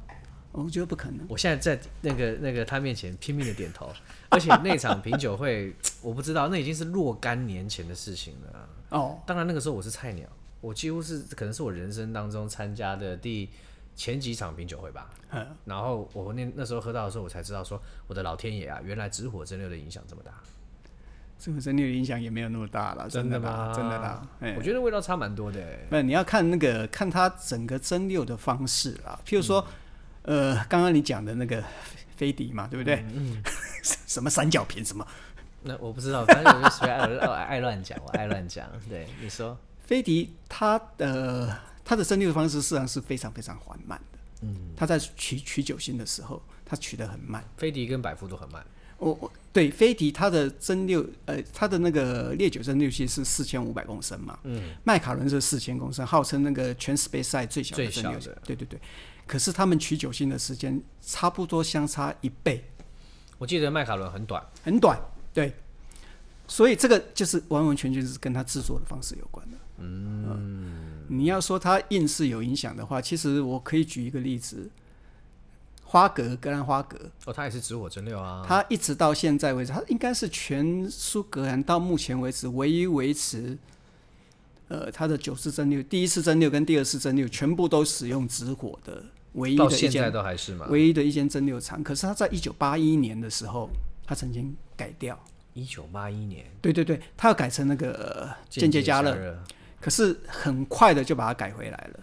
[0.54, 1.26] 我觉得不可能。
[1.28, 3.92] 我现在在那个那个他面前拼命的点头，
[4.30, 8.70] 而且那场品酒会， 我不知道，那已经是若干年前的事情了。
[8.92, 10.26] 哦，当然那个时候我是菜鸟，
[10.62, 13.50] 我几乎是可能是我人生当中参加的第
[13.96, 15.10] 前几场品酒会吧。
[15.32, 20.32] 嗯，然后我那那时候喝到的时候，我才知道说，我的老天爷啊，原来直火蒸馏的影响这么大。
[21.40, 23.74] 直火蒸馏的影响也没有那么大了，真的吗？
[23.76, 24.28] 真的啦。
[24.58, 25.60] 我觉得味道差蛮多的。
[25.90, 29.60] 不，你要看那个看它整个蒸馏的方式啦，譬如说。
[29.62, 29.74] 嗯
[30.28, 31.64] 呃，刚刚你讲的那个
[32.16, 32.96] 飞迪嘛，对不对？
[33.14, 33.32] 嗯。
[33.36, 33.44] 嗯
[33.84, 35.06] 什么三角瓶什么？
[35.62, 36.98] 那我不知道，反正我就随爱
[37.44, 38.68] 爱乱讲，我爱乱讲。
[38.90, 39.56] 对，你说。
[39.86, 44.20] 飞迪它的它的蒸馏方式实际上是非常非常缓慢的。
[44.42, 44.72] 嗯。
[44.76, 47.42] 它在取取酒心的时候，它取得很慢。
[47.56, 48.66] 飞迪跟百富都很慢。
[48.98, 54.40] 我我对飞迪它的蒸馏，呃，它的那个烈酒蒸馏器是四千五百公升嘛。
[54.44, 54.74] 嗯。
[54.84, 58.30] 麦卡伦是四千公升，号称那个全 space I 最小的蒸馏器。
[58.44, 58.80] 对对对。
[59.28, 62.64] 可是他们取酒心的时间差不多相差一倍。
[63.38, 65.00] 我记得麦卡伦很短，很短，
[65.34, 65.54] 对。
[66.48, 69.58] 所以这个就是完完全全是跟它制作的方式有关的。
[69.80, 70.75] 嗯，嗯，
[71.08, 74.70] 你要说它硬是有影响的话，其实我可以举一个例子：
[75.84, 77.12] 花格格兰花格。
[77.26, 78.44] 哦，它也是直火蒸馏啊。
[78.48, 83.58] 它一直到现在为止，它应该是全苏格兰到目前为止唯一维持。
[84.68, 91.84] 呃，它的九次蒸馏，第一次蒸馏跟第二次蒸馏全部都使用直火的，唯一的一间都还是唯一的一间蒸馏厂。
[91.84, 93.70] 可是它在一九八一年的时候，
[94.06, 95.20] 它曾经改掉。
[95.54, 99.40] 一九八一年，对对对，它要改成那个间接加热，
[99.86, 102.00] 可是很快的就把它改回来了，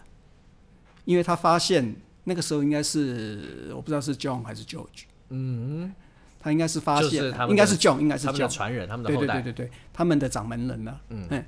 [1.04, 5.92] 因为他发现那个时候应该是我不知道是 John 还是 George，嗯，
[6.38, 11.44] 他应该是发现，应该是 John，应该是 John 的传人，他们的后代，对对对对，他们的掌门人了，嗯。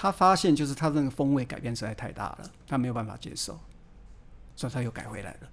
[0.00, 3.60] 他发现就是他那个风味改变实在太大了，他没有办法接受，
[4.56, 5.48] 所以他又改回来了。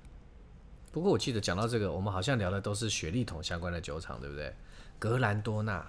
[0.92, 4.54] 不过我记得讲到这个，我们好像聊的都是雪莉桶相关的酒厂，对不对？
[4.98, 5.86] 格兰多纳，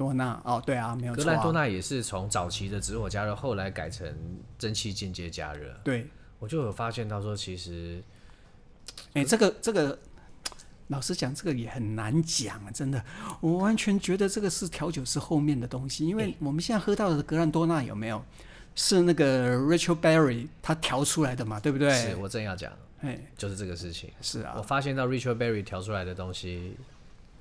[0.00, 1.24] 多纳哦，对啊，没有错啊。
[1.26, 4.10] 格兰多纳也是从早期的直火加热，后来改成
[4.58, 5.78] 蒸汽间接加热。
[5.84, 6.06] 对，
[6.38, 8.02] 我就有发现到说，其实，
[9.12, 9.98] 哎，这个这个。
[10.88, 12.70] 老实讲，这个也很难讲啊！
[12.74, 13.00] 真的，
[13.40, 18.20] 我完全觉得这个是调酒师后面的东西，因为我们现在喝到的格兰多纳有没有
[18.74, 21.60] 是那个 Rachel Berry 他调出来的嘛？
[21.60, 21.92] 对不对？
[21.92, 24.10] 是我正要讲，哎，就是这个事情。
[24.20, 26.76] 是啊，我发现到 Rachel Berry 调出来的东西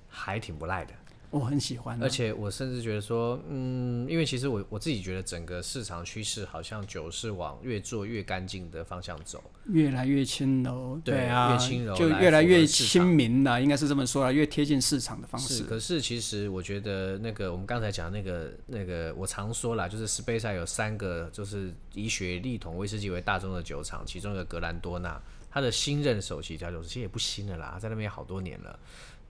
[0.10, 0.94] 还挺不赖的。
[1.32, 15.58] 我很喜欢，而且我甚至觉得说，嗯，因为其实我我自己觉得整个市场趋势好像酒是往越做越干净的方向走，越来越轻柔，对，啊，越轻柔就越来越亲民了，应该是这么说啊，越贴近市场的方式。
[15.58, 28.80] 是，可是其实我觉得那个我们刚才讲那个那个，我常说啦，就是 Speyside 有三个就是以雪利桶威士忌为大宗的酒厂，其中一个格兰多纳，他的新任首席调酒师其实也不新了啦，在那边好多年了。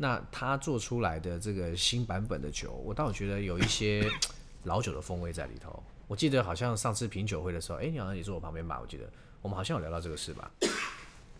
[0.01, 4.09] 那他做出来的这个新版本的酒，我倒觉得有一些
[4.63, 5.83] 老酒的风味在里头。
[6.07, 8.79] 我记得好像上次品酒会的时候，哎、欸，你好像也坐我旁边吧？
[8.81, 9.03] 我记得
[9.41, 10.49] 我们好像有聊到这个事吧？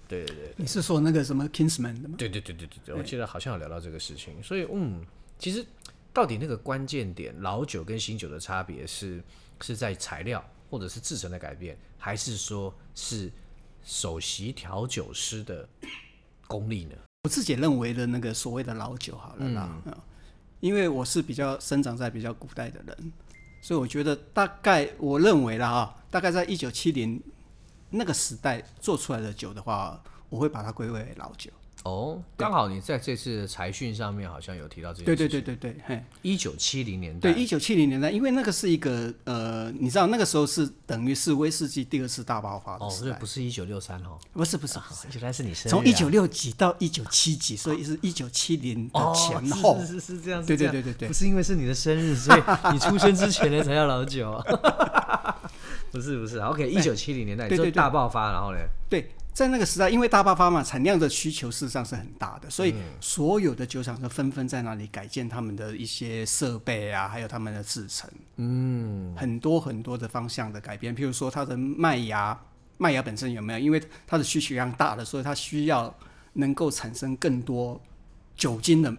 [0.09, 2.15] 对对对，对，你是说那个什么 Kingsman 的吗？
[2.17, 4.43] 对对对对对对，我记得好像有聊到这个事情。
[4.43, 5.05] 所以嗯，
[5.37, 5.65] 其实
[6.11, 9.23] 到底那个关键点，老酒跟新酒的差别是
[9.61, 13.31] 是在材料或者是制成的改变，还是说是
[13.83, 15.67] 首席调酒师的
[16.45, 16.95] 功力呢？
[17.23, 19.93] 我自己认为的那个所谓的老酒好了啦，嗯，
[20.61, 23.11] 因为我是比较生长在比较古代的人，
[23.61, 27.21] 所以我觉得大概我认为了啊，大概在一九七零
[27.89, 31.51] 那个时代做出来的酒的话，我会把它归为为老酒。
[31.83, 35.15] 哦，刚好你在这次的财讯上面好像有提到这件事。
[35.15, 37.31] 对对对对对，嘿，一九七零年代。
[37.31, 43.15] 对，一九七零年代，因为那个是一个呃，你知道那个时候是等于是威士忌第二次大爆发的时代。
[43.15, 44.77] 哦，不是一九六三哦，不是不是，
[45.13, 45.71] 原来是你生日。
[45.71, 49.79] 从一九六几到一九七几，所以是一九七零的前后。
[49.79, 50.47] 是是是这样子。
[50.47, 52.41] 对对对对对，不是因为是你的生日，所以
[52.73, 54.37] 你出生之前呢才叫老酒。
[55.91, 58.59] 不是不是，OK，一九七零年代就大爆发，然后呢？
[58.89, 59.09] 对。
[59.33, 70.93] 在那个时代，因为大爆发嘛，产量的需求事实上是很大的，所以所有的酒厂都纷纷在那里改建他们的一些设备啊，还有他们的制程，嗯，很多很多的方向的改变。
[70.93, 72.37] 譬如说，它的麦芽，
[72.77, 73.59] 麦芽本身有没有？
[73.59, 75.95] 因为它的需求量大了，所以它需要
[76.33, 77.81] 能够产生更多
[78.35, 78.93] 酒精的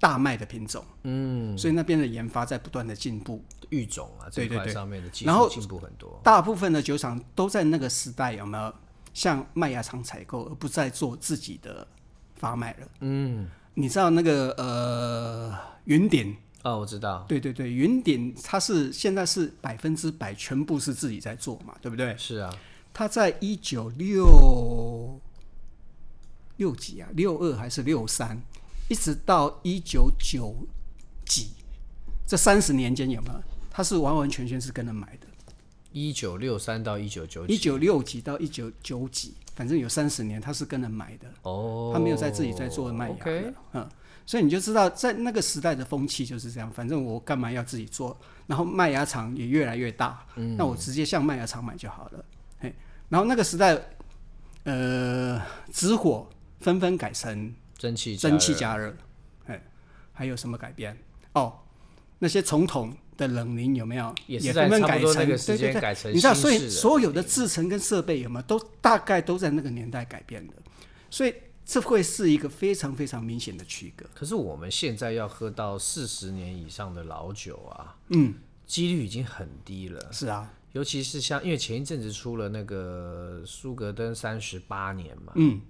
[0.00, 0.84] 大麦的品种。
[1.04, 6.20] 嗯，所以那边的研发在不断的进步，育种啊，这块上面的技术进步很多。
[6.24, 8.74] 大部分的酒厂都在那个时代有没有
[9.18, 11.84] 向麦芽厂采购，而不再做自己的
[12.36, 12.88] 发卖了？
[13.00, 15.52] 嗯，你知道那个呃
[15.86, 16.36] 云顶？
[16.62, 17.26] 哦，我知道。
[17.28, 22.16] 对对对，云顶它是现在是百分之百全部是自己在做嘛，对不对？
[22.16, 22.56] 是啊。
[22.94, 25.20] 他在一九六
[26.58, 28.40] 六几啊，六二还是六三，
[28.88, 30.54] 一直到一九九
[31.26, 31.50] 几，
[32.24, 33.42] 这三十年间有没有？
[33.68, 35.26] 他是完完全全是跟人买的。
[35.92, 41.26] 一九六三到一九九几，一九六几到一九九几，反正有三十年，他是跟人买的。
[41.42, 43.54] 哦，他没有在自己在做麦芽的。
[43.72, 43.88] 嗯，
[44.26, 46.70] 所以你就知道，在那个时代的风气就是这样。
[46.70, 48.18] 反正我干嘛要自己做？
[48.46, 52.24] 然后麦芽厂也越来越大，嗯，那我直接向麦芽厂买就好了。
[52.58, 52.74] 嘿，
[53.08, 53.78] 然后那个时代，
[54.64, 55.40] 呃，
[55.72, 56.28] 直火
[56.60, 58.94] 纷纷改成蒸汽蒸汽加热。
[59.46, 59.62] 哎，
[60.12, 60.96] 还有什么改变？
[61.32, 61.60] 哦，
[62.18, 65.14] 那些传统的冷凝有没有也纷纷改成？
[65.14, 70.54] 对对对，你知道，所以所有的制程跟设备有没有都大概都在那个年代改变的，
[71.10, 71.34] 所以
[71.66, 74.06] 这会是一个非常非常明显的区隔。
[74.14, 78.32] 可是我们现在要喝到四十年以上的老酒啊，嗯，
[78.66, 80.08] 几率已经很低了。
[80.10, 80.54] 是啊。
[80.72, 85.62] 尤其是像，因为前一阵子出了那个苏格登三十八年嘛，嗯，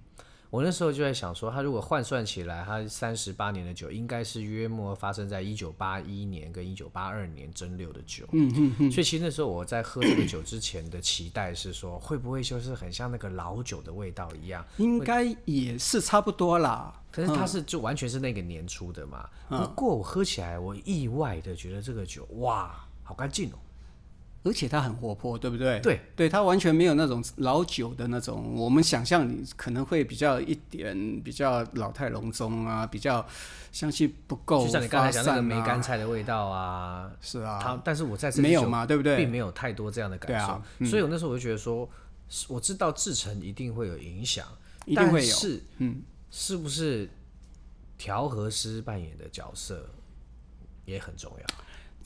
[0.49, 14.65] 我那时候就在想说，它如果换算起来，它三十八年的酒，应该是约莫发生在一九八一年跟一九八二年蒸馏的酒，嗯嗯嗯，所以其实那时候我在喝这个酒之前的期待是说，会不会就是很像那个老酒的味道一样？
[14.77, 16.99] 应该也是差不多啦。
[17.11, 19.29] 可是它是就完全是那个年出的嘛。
[19.49, 23.55] 嗯、不过我喝起来，我意外的觉得这个酒哇，好干净哦。
[24.43, 25.79] 而且它很活泼，对不对？
[25.81, 33.25] 对，对，它完全没有那种老酒的那种，我们想象你可能会比较一点比较老态龙钟啊，比较
[33.71, 37.59] 香气不够，就像你刚才讲那个梅干菜的味道啊，是啊。
[37.61, 39.17] 它，但是我在这没有嘛，对不对？
[39.17, 41.89] 并没有太多这样的感受，啊嗯、所以我那时候我就觉得说，
[42.47, 44.47] 我知道制成一定会有影响，
[44.85, 47.09] 一定会有，是嗯，是不是
[47.97, 49.89] 调和师扮演的角色
[50.85, 51.45] 也很重要？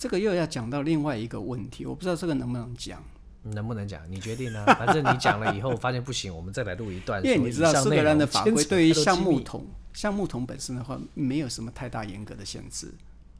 [0.03, 3.01] 这个又要讲到另外一个问题，我不知道这个能不能讲，
[3.43, 4.01] 能不能讲？
[4.11, 4.65] 你决定呢？
[4.75, 7.23] 反正你讲了以后，发现不行，我们再来录一段。
[7.25, 12.93] 因为你知道苏格兰的法规对于橡木桶，橡木桶本身的话，没有什么太大严格的限制。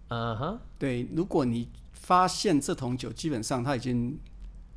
[0.07, 4.17] 嗯哼，对，如果你发现这桶酒基本上它已经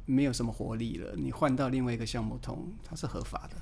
[0.06, 3.56] 没有什么活力了，你换到另外一个橡木桶，它是合法的。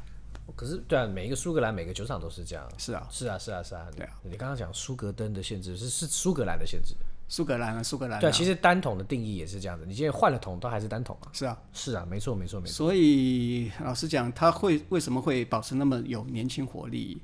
[0.57, 2.67] 可是，对啊，每一个苏格兰每个酒厂都是这样。
[2.79, 3.87] 是啊，是啊，是啊，是啊。
[3.95, 6.95] 对啊，你刚刚讲苏格登的限制是是苏格兰的限制。
[7.27, 8.21] 苏格兰啊，苏格兰。
[8.21, 9.85] 对，其实单桶的定义也是这样子。
[9.87, 11.29] 你现在换了桶，都还是单桶啊。
[11.33, 12.73] 是啊，是啊，没错，没错，没错。
[12.73, 17.21] 所以老实讲，他会为什么会保持那么有年轻活力？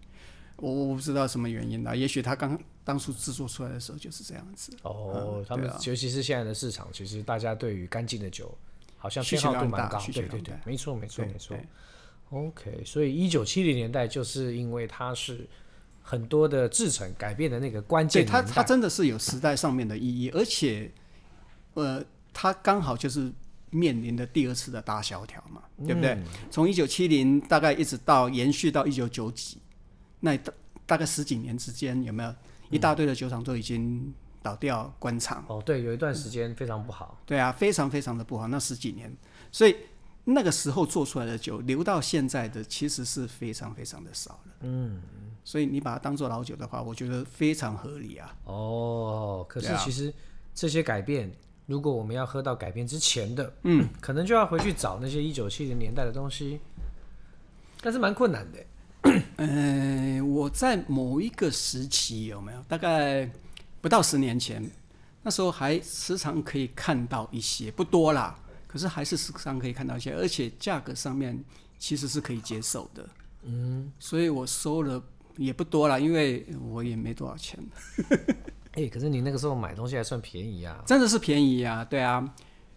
[0.56, 1.94] 我我不知道什么原因啦。
[1.94, 4.74] 也许他刚当初制作出来的时候就是这样子。
[4.82, 8.56] 哦，嗯、他们、啊、尤其是现在的市场，其实大家对于干净的酒
[8.96, 9.98] 好像偏好度蛮高。
[10.12, 11.56] 对对对，没错没错没错。
[12.30, 15.46] OK，所以一九七零年代就是因为它是。
[16.10, 20.90] 很多的制成改变的那个关键，对它它真的是有时代上面的意义，而且，
[21.74, 23.30] 呃，它刚好就是
[23.70, 26.20] 面临的第二次的大萧条嘛，对不对？
[26.50, 29.58] 从一九七零大概一直到延续到一九九几，
[30.18, 30.52] 那大
[30.84, 32.34] 大概十几年之间，有没有
[32.70, 35.44] 一大堆的酒厂都已经倒掉关厂？
[35.46, 37.22] 哦，对，有一段时间非常不好。
[37.24, 39.16] 对啊，非常非常的不好，那十几年，
[39.52, 39.76] 所以。
[40.24, 44.52] 那个时候做出来的酒，留到现在的其实是非常非常的少了。
[44.60, 45.00] 嗯，
[45.44, 48.36] 所以你把它当做老酒的话，我觉得非常合理啊。
[48.44, 50.12] 哦，可是其实
[50.54, 51.30] 这些改变，
[51.66, 56.60] 如果我们要喝到改变之前的，嗯，可能就要回去找那些一九七零年代的东西，
[57.80, 58.58] 但是蛮困难的。
[59.36, 62.62] 嗯、 呃，我在某一个时期有没有？
[62.68, 63.30] 大概
[63.80, 64.70] 不到十年前，
[65.22, 68.38] 那时候还时常可以看到一些，不多啦。
[68.66, 71.42] 可是还是时常可以看到一些，而且价格上面
[71.76, 73.08] 其实是可以接受的，
[73.42, 75.02] 嗯，所以我收了
[75.44, 77.58] 也不多了，因为我也没多少钱。
[78.72, 82.34] 哎、欸，可是你那个时候买东西还算便宜啊，真的是便宜啊，对啊，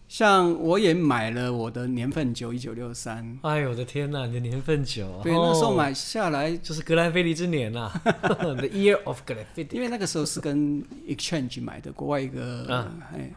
[0.07, 13.31] 像我也买了我的年份酒一九六三，哎呦我的天呐，你的年份酒，对，那时候买下来就是格兰菲迪之年啊， The Year of Glenfiddich，因为那个时候是跟 Exchange 买的，国外一个，嗯，哎。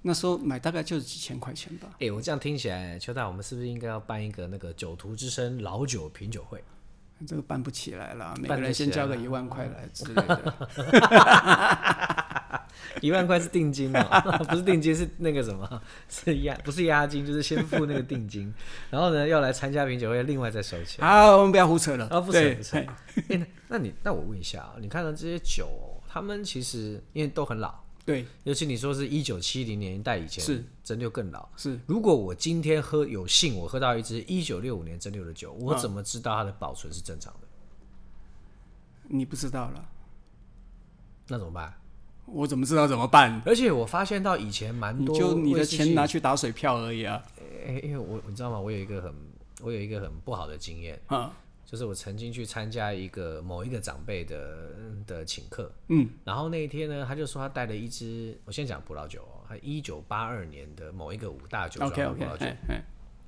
[0.00, 1.88] 那时候买大概就是几千块钱吧。
[1.94, 6.62] 哎、欸，我这样听起来，邱大，我们是不是应该要办一个那个酒徒之声老酒品酒会？
[7.26, 10.54] 这个办不起来了，每个人先交个一万块来之类的。
[13.00, 18.52] 一万块是定金哦、喔， 不是定金，是那个什么， 是押，不是押金，就是先付那个定金，
[18.90, 21.04] 然后呢，要来参加品酒会，另外再收钱。
[21.04, 22.08] 好，我们不要胡扯了。
[22.08, 22.78] 啊，不扯不扯。
[22.78, 22.86] 哎、
[23.28, 25.68] 欸，那你那我问一下啊，你看到这些酒，
[26.08, 27.74] 他们其实因为都很老，
[28.08, 31.46] 对，尤其你说是一九七零年代以前，是蒸馏更老。
[31.58, 37.46] 是，如果我今天喝有幸我喝到一支一九六五年蒸馏的酒，我怎么知道它的保存是正常的？
[39.02, 39.88] 你不知道了，
[41.26, 41.74] 那怎么办？
[42.24, 43.42] 我怎么知道怎么办？
[43.44, 47.22] 而且我发现到以前蛮多，就你的钱拿去打水漂而已啊。
[47.66, 48.58] 欸、因为我你知道吗？
[48.58, 49.14] 我有一个很
[49.60, 51.30] 我有一个很不好的经验啊，
[51.70, 54.70] 就是我曾经去参加一个某一个长辈的
[55.06, 62.46] 的请客，嗯，然后那一天呢，他就说他带了一支，我先讲葡萄酒哦，他一九八二年的某一个五大酒庄的葡萄酒，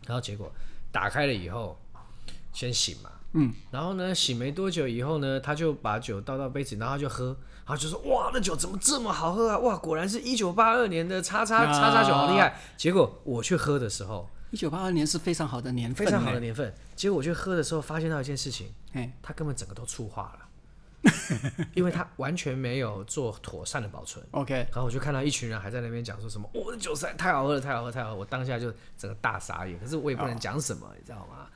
[0.06, 0.50] 然后结果
[0.90, 1.78] 打开了以后，
[2.54, 3.10] 先醒嘛。
[3.32, 9.58] 嗯，然后呢，醒没多久以后呢，他就把酒倒到杯子，然后他就喝，然后就说：“哇，那酒怎么这么好喝啊？
[9.58, 16.72] 哇，果然是一九八二年的叉叉叉叉酒，好厉害！”结果我去喝的时候，一九八二年是非常好的年份，非常好的年份。
[16.96, 21.10] 结果我去喝的时候，发现到一件事情，哎，它根本整个都醋化了，
[21.74, 24.24] 因为它完全没有做妥善的保存。
[24.32, 31.46] OK，然后我就看到一群人还在那边讲说什么：“我的酒实在太好喝了，太好喝，太好喝！”我当下就整个大傻眼，可是我也不能讲什么，你知道吗？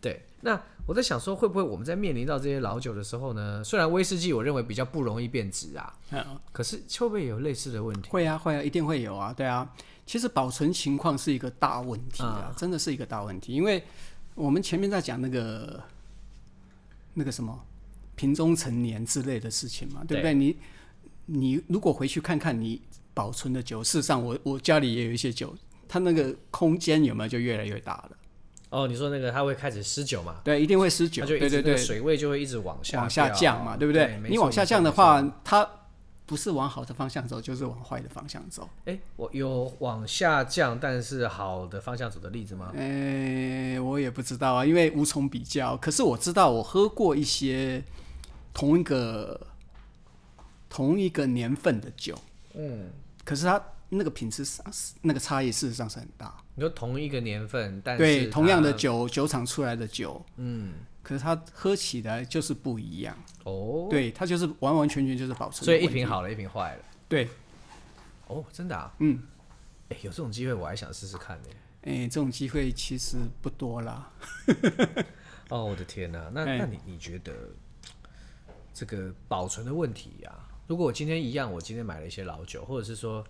[0.00, 3.64] 对，那我在想说，会不会我们在面临到这些老酒的时候呢？
[3.64, 8.08] 虽然威士忌我认为比较不容易变质啊，嗯，可是会不会有类似的问题？
[8.10, 9.32] 会啊，会啊，一定会有啊。
[9.32, 9.68] 对啊，
[10.06, 13.52] 其实保存情况是一个大问题啊，真的是一个大问题。
[13.52, 13.82] 因为
[14.34, 15.82] 我们前面在讲那个
[17.14, 17.60] 那个什么
[18.14, 20.32] 瓶中陈年之类的事情嘛，对不对？
[20.32, 20.56] 你
[21.26, 22.80] 你如果回去看看你
[23.12, 25.54] 保存的酒，事实上我我家里也有一些酒，
[25.88, 28.10] 它那个空间有没有就越来越大了。
[28.70, 30.40] 哦，你说那个它会开始失酒嘛？
[30.44, 34.20] 对，一定会失酒，对对对，水位就会一直往下往下降嘛，对不对？
[34.28, 35.68] 你往下降的话，它
[36.26, 38.68] 不是往好的方向走，就是往坏的方向走。
[38.84, 42.72] 哎，我有往下降，但是好的方向走的例子吗？
[42.76, 45.76] 哎，我也不知道啊，因为无从比较。
[45.76, 47.84] 可是我知道，我喝过一些
[48.52, 49.46] 同一个
[50.68, 52.18] 同一个年份的酒，
[52.54, 52.90] 嗯，
[53.24, 54.66] 可是它那个品质上，
[55.02, 56.36] 那个差异事实上是很大。
[56.56, 60.72] 你说同一个年份，但是对同样的酒，酒厂出来的酒，嗯，
[61.06, 63.86] 可是它喝起来就是不一样哦。
[63.88, 65.64] 对，它就是完完全全就是保存。
[65.64, 66.84] 所以一瓶好了，一瓶坏了。
[67.08, 67.28] 对，
[68.26, 69.22] 哦，真的啊，嗯，
[69.88, 71.48] 哎，有这种机会，我还想试试看呢。
[71.82, 74.10] 哎，这种机会其实不多啦。
[75.48, 77.32] 哦，我的天哪，那那你你觉得
[78.74, 80.32] 这个保存的问题呀？
[80.66, 83.24] 如果我今天一样，我今天买了一些老酒，或者是说。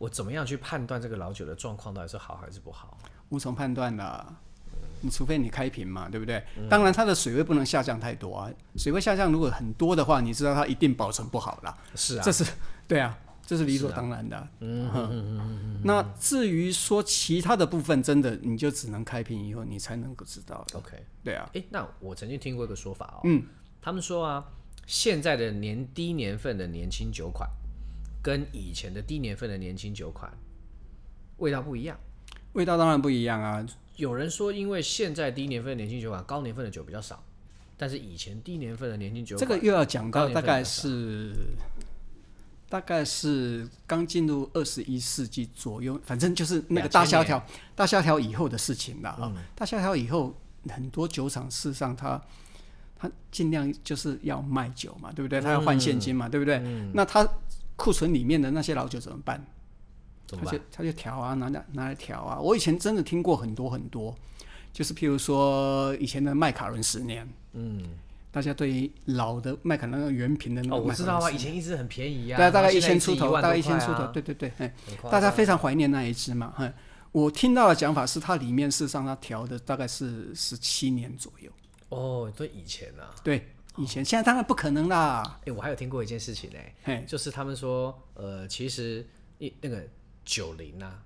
[0.00, 2.96] 我怎么样去判断这个老酒的状况到底是好还是不好？
[3.30, 4.47] 无从判断的，你
[5.10, 6.42] 除非你开瓶嘛，对不对？
[6.56, 8.50] 嗯、当然，它的水位不能下降太多啊。
[8.76, 11.76] 水位下降如果很多的话，你知道它一定保存不好了。
[11.94, 12.44] 是啊，这是
[12.86, 14.36] 对啊，这是理所当然的。
[14.36, 15.80] 啊、嗯哼嗯嗯。
[15.84, 20.66] 那至于说其他的部分，真的你就只能开瓶以后你才能够知道。
[20.74, 21.48] OK，对啊。
[21.54, 23.42] 哎，那我曾经听过一个说法哦，嗯，
[23.80, 24.44] 他们说啊，
[24.86, 27.48] 现在的年低年份的年轻酒款。
[28.20, 30.30] 跟以前的低年份的年轻酒款
[31.36, 31.96] 味道不一样，
[32.54, 33.64] 味道当然不一样啊。
[33.98, 37.22] 有人说，因为现在低年份的年轻酒款高年份的酒比较少，
[37.76, 41.32] 但是以前低年份的年轻酒款，这个又要讲到大概是
[42.68, 50.34] 大概是刚进入二十一世纪左右，反正就是那个大萧条大萧条以后的事情了大萧条以后，
[50.68, 52.20] 很多酒厂事实上他
[52.96, 55.40] 他尽量就是要卖酒嘛，对不对？
[55.40, 56.56] 他要换现金嘛，嗯、对不对？
[56.64, 57.28] 嗯、那他。
[57.80, 59.40] 库存里面的那些老酒怎么办？
[60.28, 60.52] 怎么办？
[60.52, 62.38] 他就他就调啊，拿拿拿来调啊。
[62.38, 64.14] 我以前真的听过很多很多，
[64.72, 67.82] 就是譬如说以前的麦卡伦十年，嗯，
[68.30, 74.72] 大家对于老的麦卡伦那个原瓶的那个我知道啊，以前一支很便宜啊，大概一千出头，大概一千出头，对对对，哎，
[75.10, 76.72] 大家非常怀念那一支嘛，哼。
[77.10, 81.50] 我听到的讲法是，它里面事实上它调的大概是十七年左右。
[81.88, 83.48] 哦，对，以前啊，对。
[83.78, 85.22] 以前现在当然不可能啦。
[85.42, 89.06] 哎、欸，我还有听过一件事情呢、欸，就是他们说，呃，其实
[89.38, 89.86] 一那个
[90.28, 91.02] 酒龄啊，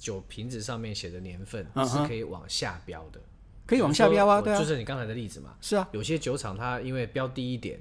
[0.00, 3.30] 酒瓶子上面写的年份是可以往下标的，嗯、
[3.64, 5.54] 可以往下标啊，对啊，就是你刚才的例子嘛。
[5.60, 7.80] 是啊，有些酒厂它因为标低一点，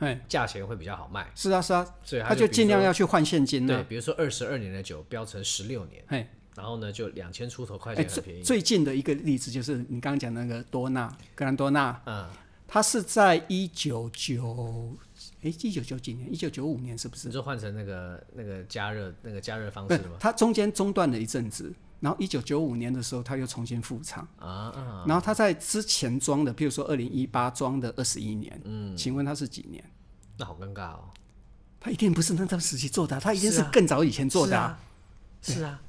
[0.00, 1.32] 哎，价钱会比较好卖。
[1.34, 3.74] 是啊，是啊，所以他就尽量要去换现金、啊。
[3.74, 8.44] 对，比如说二十二年的酒标成十六年，哎然后呢就两千出头块钱很便宜、欸。
[8.44, 12.28] 最近的一个例子就是你刚刚讲那个多纳格兰多纳，嗯。
[12.72, 14.94] 它是在一九九，
[15.42, 17.28] 哎，一九九几年，一九九五年是不是？
[17.28, 20.16] 你就换成那个那个加热那个加热方式了吗？
[20.20, 24.46] 它中间中断了一阵子，然后一九九五年的时候，它又重新复厂啊。
[24.46, 29.82] 啊然后它在之前装的，譬如说二零一八装的二十一年，嗯，请问它是几年？
[30.36, 31.10] 那好尴尬哦。
[31.80, 34.80] 它一定不是那段时期做的，它一定是更早以前做的、是啊，
[35.40, 35.82] 是啊，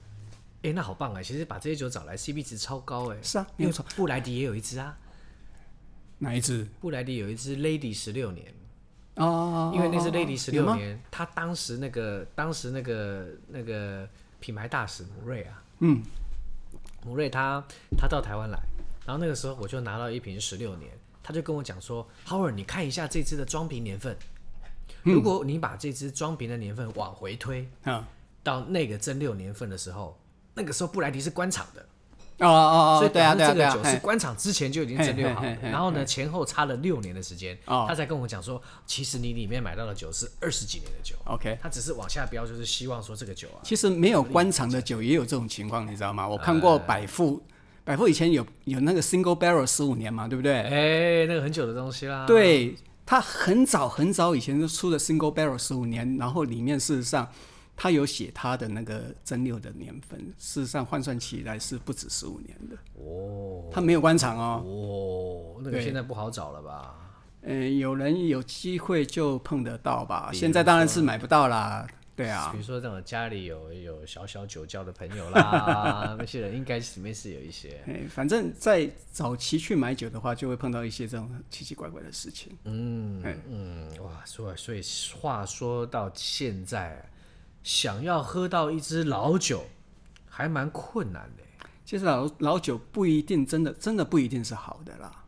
[0.63, 1.21] 哎、那好棒啊！
[1.21, 3.17] 其实把这些酒找来，CP 值超高哎。
[3.21, 3.85] 是啊，没有错。
[3.97, 4.97] 布莱迪也有一支啊，
[6.19, 6.65] 哪一支？
[6.79, 8.53] 布莱迪有一支 Lady 十六年，
[9.15, 14.07] 哦，因为那是 Lady 十六年，他当时那个当时那个那个
[14.39, 16.01] 品牌大使姆瑞啊，嗯，
[17.05, 17.63] 姆瑞他
[17.97, 18.57] 他到台湾来，
[19.05, 20.91] 然后那个时候我就拿到一瓶十六年，
[21.21, 24.17] 他就跟我讲说，Howard 你看一下这支的装瓶年份，
[25.03, 25.13] 嗯。
[25.13, 28.07] 如果你把这支装瓶的年份往回推啊，
[28.43, 30.17] 到那个真六年份的时候，
[30.53, 31.85] 那个时候布莱迪是官场的。
[32.47, 41.57] 哦哦哦，所以对啊对啊对啊，这个酒是嘿关厂之前就已经蒸馏好了嘿嘿嘿，嘿然后呢前后差了六年的时间，哦他才跟我讲说，其实你里面买到的酒是二十几年的酒，OK。
[41.61, 46.27] 他只是往下标，就是希望说这个酒啊，其实没有官场的酒也有这种情况，你知道吗？
[46.27, 47.41] 我看过百富，
[47.83, 50.53] 百富以前有有那个 single barrel 十五年嘛，对不对？
[50.53, 52.75] 哎，那个很久的东西啦，，对，
[53.05, 57.27] 他很早很早以前就出了 single barrel 十五年，然后里面事实上
[57.81, 62.77] 它有写他的那个蒸馏的年份，事实上换算起来是不止十五年的。
[62.93, 64.63] 哦他没有官场哦。
[64.63, 66.95] 哦，那个对现在不好找了吧？
[67.41, 71.87] 嗯、有人有机会就碰得到吧，现在当然是买不到啦。
[72.15, 82.55] 对啊比，如说这种家里有有小小酒窖的朋友啦， 那些人应该里面是有一些，哎，反正在早期去买酒的话，就会碰到一些这种奇奇怪怪的事情。
[82.65, 84.81] 嗯哎嗯，哇，所以所以
[85.19, 87.03] 话说到现在，
[87.63, 89.63] 想要喝到一支老酒，
[90.27, 91.43] 还蛮困难的。
[91.85, 95.25] 其实老老酒不一定真的真的不一定是好的啦，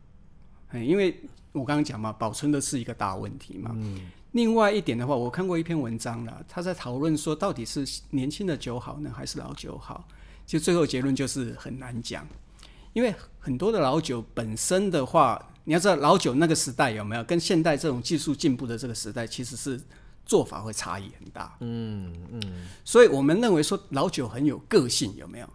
[0.70, 1.20] 嗯，因为
[1.52, 3.76] 我刚刚讲嘛，保存的是一个大问题嘛。
[4.32, 10.08] 另外一点的话，我看过一篇文章了，他在讨论说到底是年轻的酒好呢，还是老酒好？
[10.46, 12.26] 其实最后结论就是很难讲，
[12.92, 19.80] 因为很多的老酒本身的话，你要知道老酒那个时代有没有跟现代这种技术进步的这个时代，其实是
[20.24, 21.56] 做法会差异很大。
[21.60, 22.40] 嗯嗯，
[22.84, 25.48] 所以我们认为说老酒很有个性，有没有？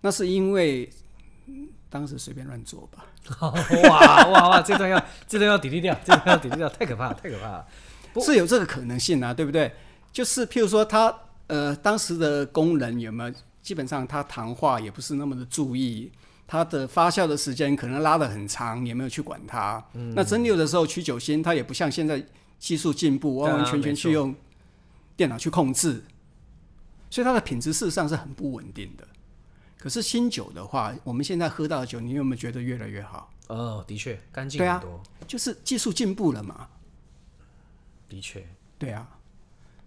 [0.00, 0.90] 那是因为、
[1.46, 3.04] 嗯当时随便乱做吧。
[3.42, 7.66] 哇哇哇，这段要这段要 delete 掉，这段要 delete 掉，太可怕了，太可怕了。
[8.22, 9.70] 是有这个可能性啊，对不对？
[10.10, 11.14] 就是譬如说他
[11.48, 16.10] 呃当时的工人有没有，基本上他谈话也不是那么的注意，
[16.46, 19.84] 他的发酵的时间可能拉得很长，也没有去管它。
[19.92, 22.24] 嗯那蒸馏的时候取酒心，它也不像现在
[22.62, 24.32] 技术进步，完完全全去用
[25.16, 26.04] 电脑去控制，
[27.10, 29.08] 所以它的品质事实上是很不稳定的。
[29.76, 33.32] 可是新酒的话，我们现在喝到的酒，你有没有觉得越来越好？
[33.48, 36.68] 哦，的确干净对啊很多，就是技术进步了嘛。
[38.08, 38.46] 的确。
[38.78, 39.18] 对啊，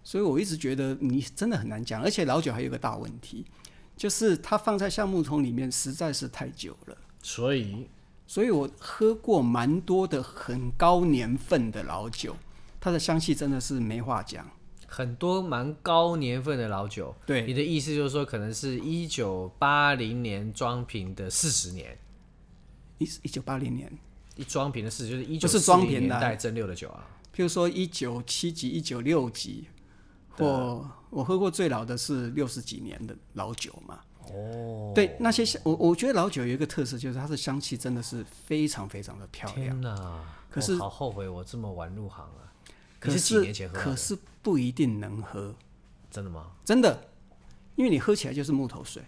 [0.03, 3.45] 所以我一直觉得你真的很难讲，而且老酒还有一个大问题，
[3.95, 6.97] 就是它放在橡木桶里面实在是太久了。
[7.23, 7.87] 所以
[8.27, 12.35] 所以我喝过蛮多的很高年份的老酒，
[12.85, 14.47] 它的香气真的是没话讲。
[14.85, 21.97] 很多蛮高年份的老酒，对你的意思就是说，可能是一九八零年装瓶的四十年，
[22.99, 23.91] 一一九八零年，
[24.35, 27.07] 一装瓶的四十就是一九不是装瓶的年代蒸馏的酒啊。
[27.35, 29.67] 譬如说一九七几、一九六几，
[30.29, 33.99] 或我喝过最老的是六十几年的老酒嘛。
[34.31, 39.69] 哦，对，那些香我我觉得老酒有一个特色，就是它的香气真的是非常非常的漂亮。
[39.69, 40.23] 天哪！
[40.51, 42.44] 可是好后悔我这么晚入行啊！
[43.05, 43.79] 可你是几年前喝？
[43.79, 45.55] 可是不一定能喝，
[46.09, 46.51] 真的吗？
[46.63, 47.09] 真的，
[47.75, 49.03] 因为你喝起来就是木头水。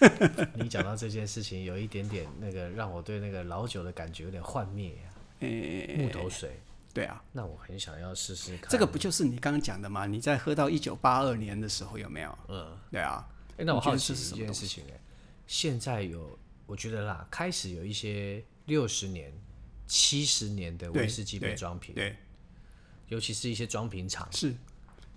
[0.54, 5.10] 你讲到这件事情，有一点点那个让我对那个老酒的感觉有点幻灭啊。
[5.40, 6.60] 诶、木头水，
[6.94, 8.68] 对啊，那我很想要试试看。
[8.70, 10.06] 这个不就是你刚刚讲的吗？
[10.06, 12.38] 你在喝到一九八二年的时候有没有？
[12.48, 13.28] 嗯，对啊。
[13.56, 15.00] 哎、那我好奇一什么东西件事情哎、
[15.48, 19.32] 现在有，我觉得啦，开始有一些六十年、
[19.88, 22.14] 七十年的威士忌被对装瓶，对，
[23.08, 24.54] 尤其是一些装瓶厂，是。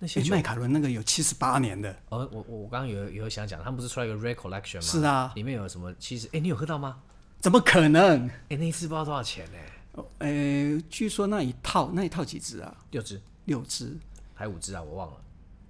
[0.00, 4.80] 那些麦卡伦那个有七十八年的，哦，我我我刚刚有有想讲，他们不是出来一个 Red Collection 吗？
[4.80, 5.94] 是啊里面有什么？
[6.00, 7.00] 其实，哎，你有喝到吗？
[7.38, 8.26] 怎么可能？
[8.48, 9.58] 哎，那一次不知道多少钱呢？
[9.92, 12.76] 哦诶，据说那一套那一套几支啊？
[12.90, 13.96] 六支六支。
[14.34, 14.82] 还五支啊？
[14.82, 15.16] 我忘了，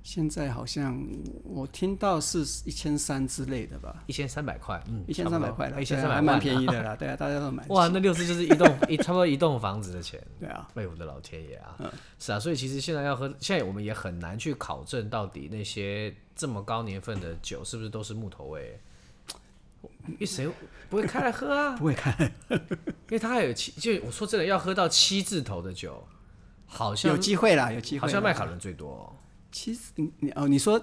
[0.03, 1.00] 现在好像
[1.44, 6.96] 我听到是一千三之类的吧，一千三百块，嗯，一千三百块了，一千三百还蛮便宜的啦。
[6.96, 7.64] 对啊，大家都买。
[7.68, 10.20] 哇，那六支就是一栋一差不多一栋房子的钱。
[10.40, 11.76] 对啊，哎，我的老天爷啊！
[12.18, 18.80] 是啊，所以其实现在要喝，现在我们也很难去考证到底那些这么高年份的酒是不是都是木头味。
[20.26, 20.48] 谁
[20.88, 21.74] 不会开来喝啊？
[21.78, 22.12] 不会开，
[22.50, 26.05] 因为他还有七，就我说真的，要喝到七字头的酒，
[26.66, 28.00] 好像有机会啦，有机会。
[28.00, 29.12] 好像麦卡伦最多、哦，
[29.53, 30.80] 其实你你哦，你说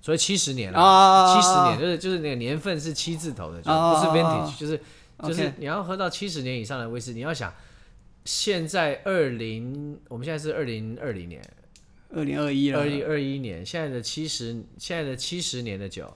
[0.00, 4.80] 所以七十年啊了，七十年就是就是那个年份是七字头的酒，啊不是啊 vintage，就是
[5.22, 7.54] 就是你要喝到七十年以上的威士，你要想
[8.24, 11.40] 现在二零，我们现在是二零二零年，
[12.12, 16.12] 二零二一了，二零二一年，现在的七十，现在的七十年的酒，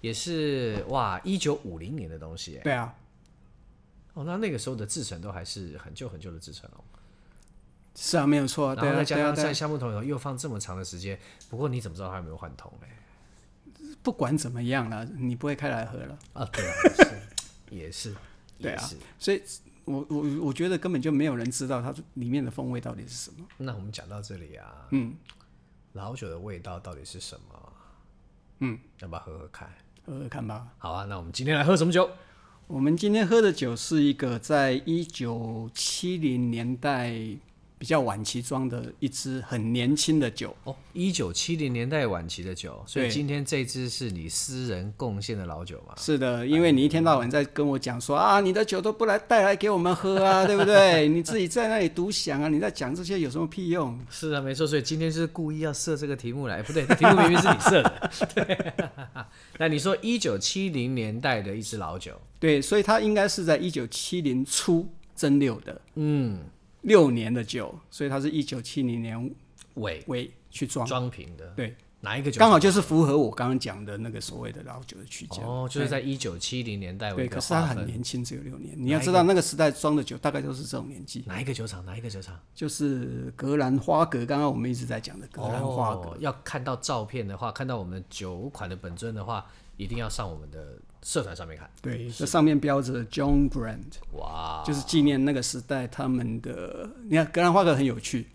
[0.00, 2.60] 也是哇，一九五零年的东西。
[2.62, 2.94] 对啊，
[4.14, 6.84] 哦，那那个时候的制程都还是很旧很旧的制程哦。
[8.00, 8.72] 是啊，没有错。
[8.76, 11.18] 然后再加上在橡木桶里头又放这么长的时间，
[11.50, 12.88] 不过你怎么知道它有没有换桶嘞？
[14.04, 16.44] 不管怎么样了，你不会开来喝了啊？
[16.52, 18.14] 对啊，是也是，
[18.60, 18.88] 对啊。
[19.18, 19.42] 所以
[19.84, 23.44] 我我我觉得根本就没有人知道它里面的风味到底是什么。
[23.56, 25.16] 那我们讲到这里啊，嗯，
[25.94, 27.72] 老酒的味道到底是什么？
[28.60, 29.68] 嗯，要不要喝喝看？
[30.06, 30.68] 喝喝看吧。
[30.78, 32.08] 好啊，那我们今天来喝什么酒？
[32.68, 37.12] 我们今天喝的酒是一个在一九七零年代。
[37.78, 45.94] 比较晚期装的一支很年轻的酒哦，一九七零年代晚期的酒，所以今天这支是你私人贡献的老酒吗？
[45.96, 51.06] 是的，因为你一天到晚在跟我讲说啊，你的酒都不来带来给我们喝啊， 对不对？
[51.06, 53.96] 你自己在那里独享啊，你在讲这些有什么屁用？
[54.10, 58.10] 是啊，没错，所以今天是故意要设这个题目来，不对，这 题目明明是你设的。
[58.34, 58.74] 对，
[59.58, 66.40] 那你说一九七零年代的一支老酒，对，所以它应该是在一九七零初蒸馏的，嗯。
[66.82, 69.30] 六年的酒，所以它是一九七零年
[69.74, 71.46] 尾尾去装装瓶的。
[71.56, 72.38] 对，哪一个酒？
[72.38, 75.44] 刚好就是符合我刚刚讲的那个所谓的老酒的区间。
[75.44, 77.16] 哦，就是在一九七零年代尾。
[77.16, 78.74] 对，可是它很年轻，只有六年。
[78.76, 81.24] 你要知道那个时代装的酒大概都是这种年纪。
[81.26, 81.84] 哪一个酒厂？
[81.84, 82.38] 哪一个酒厂？
[82.54, 84.24] 就是格兰花格。
[84.24, 86.10] 刚刚我们一直在讲的格兰花格。
[86.10, 90.78] 哦，要看到照片的话，看到我们酒款的本尊的话，一定要上我们的。
[91.02, 96.90] 社团上面看，对，这上面标着 John Brand，哇，就是纪念那个时代他们的。
[97.08, 98.26] 你看格兰花格很有趣，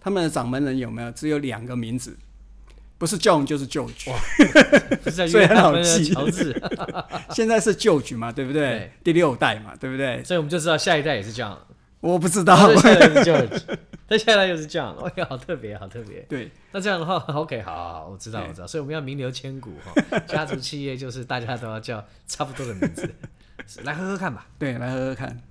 [0.00, 1.10] 他们的掌门人有没有？
[1.12, 2.16] 只有两个名字，
[2.98, 4.10] 不是 John 就是 George，
[5.28, 6.12] 所以很好记。
[6.12, 6.62] 乔治，
[7.30, 8.62] 现在是 George 嘛，对不对？
[8.62, 10.22] 对，第六代嘛，对不对？
[10.22, 11.58] 所以我们就知道下一代也是这样。
[12.00, 12.56] 我不知道。
[14.08, 16.20] 那现在又是这样， 哎呀，好特别，好特别。
[16.28, 18.66] 对，那这样的话， OK，好，好，好，我知道，我知道。
[18.66, 23.12] 所以我们要名留千古哈，家族企业就是大家都要叫差不多的名字，
[23.82, 24.46] 来喝喝看吧。
[24.58, 25.42] 对，来喝喝看。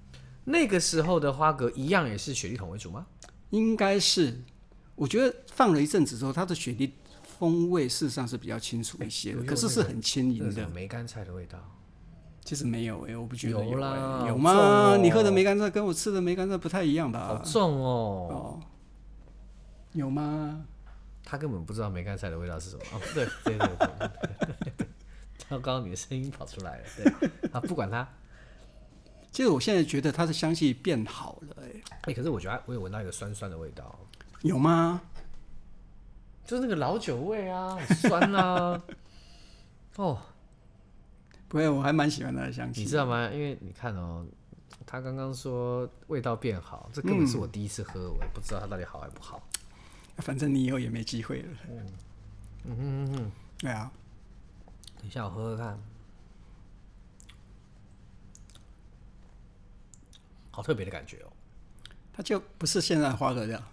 [0.45, 3.07] 那个时候的花格一样也是雪莉桶为主吗？
[3.49, 4.41] 应该是，
[4.95, 6.93] 我觉得放了一阵子之后，它的雪莉
[7.37, 11.59] 风味事实上是比较清楚一些的，可是是很轻盈的梅干菜的味道。
[12.45, 14.51] 其实没有诶、欸，我不觉得有，有啦，有吗？
[14.53, 17.27] 哦、你喝的梅干菜跟我吃的梅干菜不太一样吧？
[17.27, 18.59] 好重哦，哦，
[19.93, 20.63] 有吗？
[21.23, 22.83] 他根本不知道梅干菜的味道是什么。
[22.93, 24.87] 哦，对对对对，
[25.49, 28.07] 糟糕你的声音跑出来了，对啊，不管它。
[29.31, 33.97] 其实我现在觉得它的香气变好了、欸，哎、欸，可是我觉得我有闻到一个酸酸的味道，
[34.43, 35.01] 有吗？
[36.45, 38.79] 就是那个老酒味啊，酸啊，
[39.97, 40.21] 哦。
[41.55, 42.81] 不会，我还蛮喜欢它的香气。
[42.81, 43.29] 你知道吗？
[43.31, 44.25] 因为你看哦，
[44.85, 49.41] 他刚刚说味道变好，这根本是我第一次喝，我也不知道它到底好还不好。
[50.17, 51.47] 反正你以后也没机会了。
[51.69, 51.87] 嗯
[52.65, 53.89] 嗯嗯嗯，对啊。
[54.97, 55.79] 等一下我喝喝看，
[60.51, 61.31] 好特别的感觉哦。
[62.11, 63.63] 它就不是现在花格这样，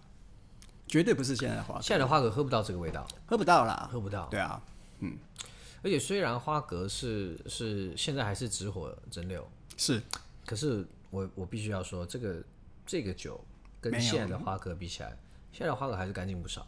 [0.87, 1.81] 绝对不是现在花格。
[1.83, 4.27] 现在的花格喝不到这个味道，喝不到啦，喝不到。
[4.27, 4.63] 对啊，
[5.01, 5.19] 嗯。
[5.83, 9.43] 而且虽然花格是是现在还是直火蒸馏，
[9.77, 10.01] 是，
[10.47, 12.43] 可是我我必须要说，这个
[12.87, 13.45] 这个酒
[13.81, 15.17] 跟现在的花格比起来，
[15.53, 16.67] 现在的花格还是干净不少。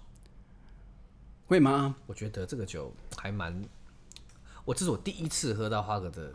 [1.46, 1.94] 会吗？
[2.06, 3.62] 我觉得这个酒还蛮，
[4.64, 6.32] 我这是我第一次喝到花格的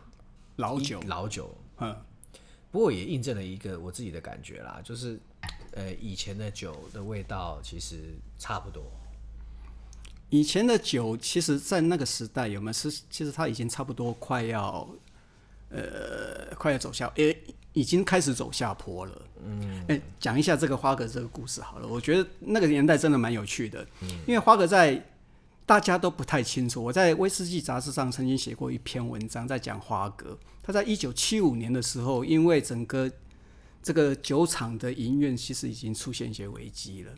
[0.56, 1.96] 老酒，老酒，嗯。
[2.72, 5.20] 不过也印证了一个我自己的感觉啦，就是
[5.72, 8.84] 呃以前的酒的味道其实差不多。
[10.30, 12.92] 以前的酒，其实，在那个时代有没有是？
[13.10, 14.88] 其实它已经差不多快要，
[15.70, 17.36] 呃，快要走下，诶，
[17.74, 19.22] 已经开始走下坡了。
[19.44, 21.88] 嗯，诶，讲一下这个花格这个故事好了。
[21.88, 25.04] 我觉得那个年代真的蛮有趣的，嗯，因为花格在
[25.66, 26.84] 大家都不太清楚。
[26.84, 30.38] 我在威士忌杂志上曾经写过一篇文章，在讲花格。
[30.62, 33.12] 他在一九七五年的时候，因为整个
[33.82, 37.12] 这个酒厂的营运其实已经出现一些危机了，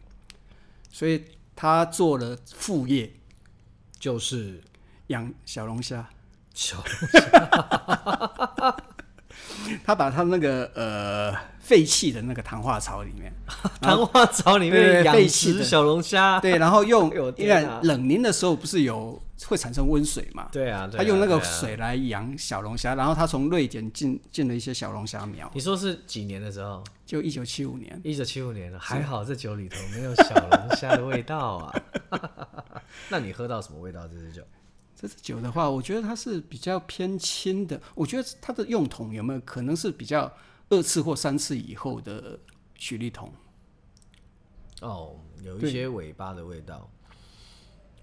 [0.89, 1.21] 所以。
[1.61, 3.13] 他做了副业，
[3.99, 4.63] 就是
[5.07, 6.09] 养小龙虾。
[6.55, 7.19] 小龙虾，
[9.83, 13.33] 他把他那个呃废弃的那个糖化槽里面，
[13.81, 19.21] 糖化槽里面养殖小龙虾，对，然后 用因为冷凝的时候不是有。
[19.47, 20.49] 会产生温水嘛？
[20.51, 25.49] 对啊，他用那个水来养小龙虾，然后他从瑞典进进了一些小龙虾苗。
[25.55, 26.83] 你说是几年的时候？
[27.07, 27.99] 就一九七五年。
[28.03, 31.73] 一九七五年了，还好这酒里头没有小龙虾的味道啊。
[33.09, 34.07] 那你喝到什么味道？
[34.07, 34.43] 这支酒？
[35.01, 37.81] 这支酒的话，我觉得它是比较偏轻的。
[37.95, 40.31] 我觉得它的用桶有没有可能是比较
[40.69, 42.39] 二次或三次以后的
[42.75, 43.33] 雪莉桶。
[44.81, 46.87] 哦，有一些尾巴的味道，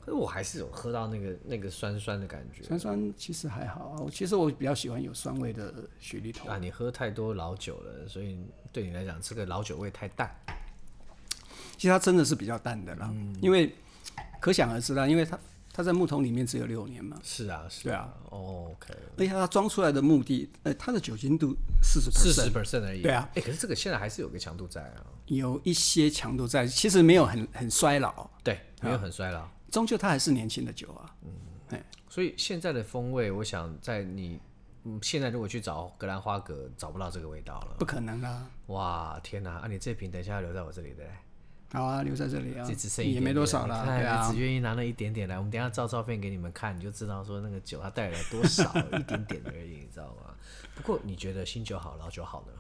[0.00, 2.64] 可是我还是有喝到那个那个酸酸的感觉。
[2.64, 6.48] 酸酸其实还好啊，其实我比较喜欢有酸味的雪莉桶。
[6.48, 8.40] 啊，你喝太多老酒了，所以
[8.72, 10.28] 对你来讲，这个老酒味太淡。
[11.76, 13.72] 其实它真的是比较淡的啦，嗯、因为
[14.40, 15.38] 可想而知啦，因为它。
[15.78, 17.16] 它在木桶里面只有六年嘛？
[17.22, 17.82] 是啊，是啊。
[17.84, 18.12] 对啊。
[18.30, 18.92] Oh, OK。
[19.16, 23.00] 而且它装出来的目的，呃，它的酒精度四十四十 percent 而已。
[23.00, 23.28] 对啊。
[23.28, 25.06] 哎、欸，可是这个现在还是有个强度在啊。
[25.26, 28.28] 有一些强度在，其实没有很很衰老。
[28.42, 29.48] 对，没有很衰老。
[29.70, 31.14] 终究它还是年轻的酒啊。
[31.22, 31.30] 嗯。
[31.68, 34.40] 哎，所以现在的风味，我想在你，
[34.82, 37.76] 嗯，现在如果去找格兰花格，找不到这个味道了。
[37.78, 38.50] 不可能啊！
[38.66, 39.58] 哇，天哪！
[39.58, 41.04] 啊，你这瓶等一下要留在我这里的。
[41.70, 42.66] 好啊，留在这里啊，
[43.02, 43.74] 也没多少了。
[43.76, 45.36] 啊，只愿意拿那一点点来。
[45.36, 50.34] 我们等一下照照片给你们看，你就知道说那个酒它带来多少，一点点而已，你知道吗？
[50.74, 52.52] 不过你觉得新酒好，老酒好呢？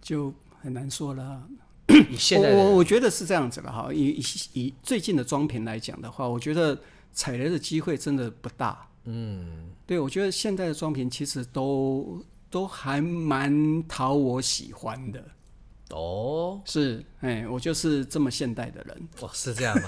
[0.00, 1.42] 就很难说了。
[1.88, 3.92] 以现在我我觉得是这样子的哈。
[3.92, 6.78] 以以以最近的装瓶来讲的话，我觉得
[7.12, 8.86] 踩雷的机会真的不大。
[9.04, 15.24] 嗯，对，我觉得现在的装瓶其实都都还蛮讨我喜欢的。
[15.92, 19.08] 哦，是，哎，我就是这么现代的人。
[19.20, 19.82] 哦，是这样吗？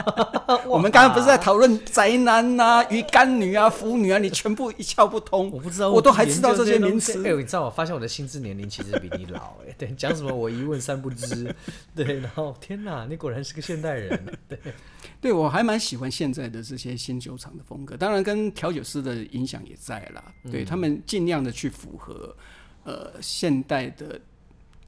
[0.66, 5.50] 我们刚刚不是在讨论宅男啊、鱼干女啊、腐女啊，你全部一窍不通。
[5.50, 7.18] 我不知道，我都还知道这些名词。
[7.26, 9.54] 哎，你知道，我发现我的心智年龄其实比你老。
[9.66, 11.54] 哎，对，讲什么我一问三不知。
[11.94, 14.24] 对，然后天哪，你果然是个现代人。
[14.48, 14.58] 对，
[15.20, 20.24] 对我还蛮喜欢现在的这些新酒厂的风格，当然跟调酒师的影响也在啦。
[20.50, 22.34] 对，他们尽量的去符合
[22.84, 24.18] 呃现代的。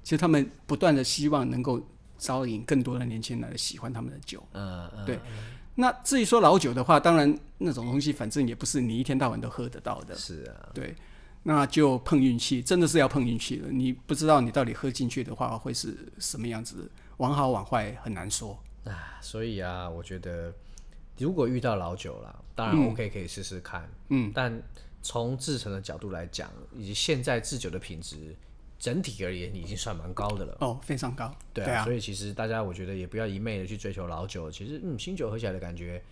[0.06, 1.84] 其实他们不断的希望能够
[2.16, 4.40] 招引更多的年轻人来喜欢他们的酒。
[4.52, 5.18] 嗯嗯，对。
[5.74, 10.14] 那至于说老酒的话，当然那种东西反正也不是你一天到晚都喝得到的。
[10.14, 10.70] 是啊。
[10.72, 10.94] 对。
[11.42, 13.68] 那就碰运气，真的是要碰运气了。
[13.68, 18.56] 你不知道你到底喝进去的话会是什么样子，往好往坏很难说。
[18.84, 20.54] 啊，所以啊，我觉得
[21.18, 23.90] 如果遇到老酒了，当然 OK 可以试试看。
[24.10, 24.30] 嗯。
[24.32, 24.62] 但
[25.02, 28.36] 从制成的角度来讲，以及现在制酒的品质。
[28.78, 31.34] 整体而言已经算蛮高的了哦，非常高。
[31.52, 36.02] 对啊，所以其实大家我觉得也不要一昧的去追求老酒，其实嗯，新酒喝起来的感觉，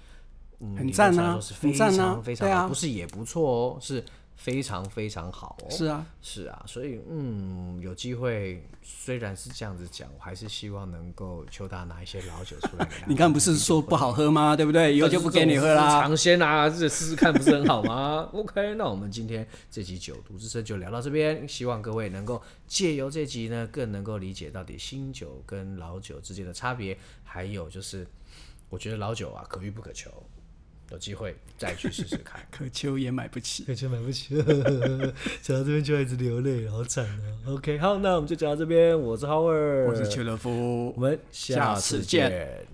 [0.61, 4.05] 嗯，很赞啊，是非常，非常啊，不是也不错哦，是。
[4.37, 12.89] 非常非常好哦，是啊，是啊，所以嗯，有机会虽然是这样子讲，我还是希望能够求他拿一些老酒出来。
[13.09, 14.55] 你刚不是说不好喝吗？
[14.57, 14.93] 对不对？
[14.97, 16.03] 以后就不给你喝啦。
[16.03, 18.29] 尝鲜啊，这试试看不是很好吗？
[18.35, 28.07] OK，那我们今天这集酒读之声就聊到这边，希望各位能够借由这集呢，更能够理解到底新酒跟老酒之间的差别，还有就是，
[28.69, 30.11] 我觉得老酒啊，可遇不可求。
[30.95, 34.37] 有机会再去试试看， 可秋也买不起，可秋买不起，
[35.43, 42.67] 讲到这边就一直流泪，好惨啊！OK，好，那我们就讲到这边，我是 Howard，我是邱乐夫，我们下次见。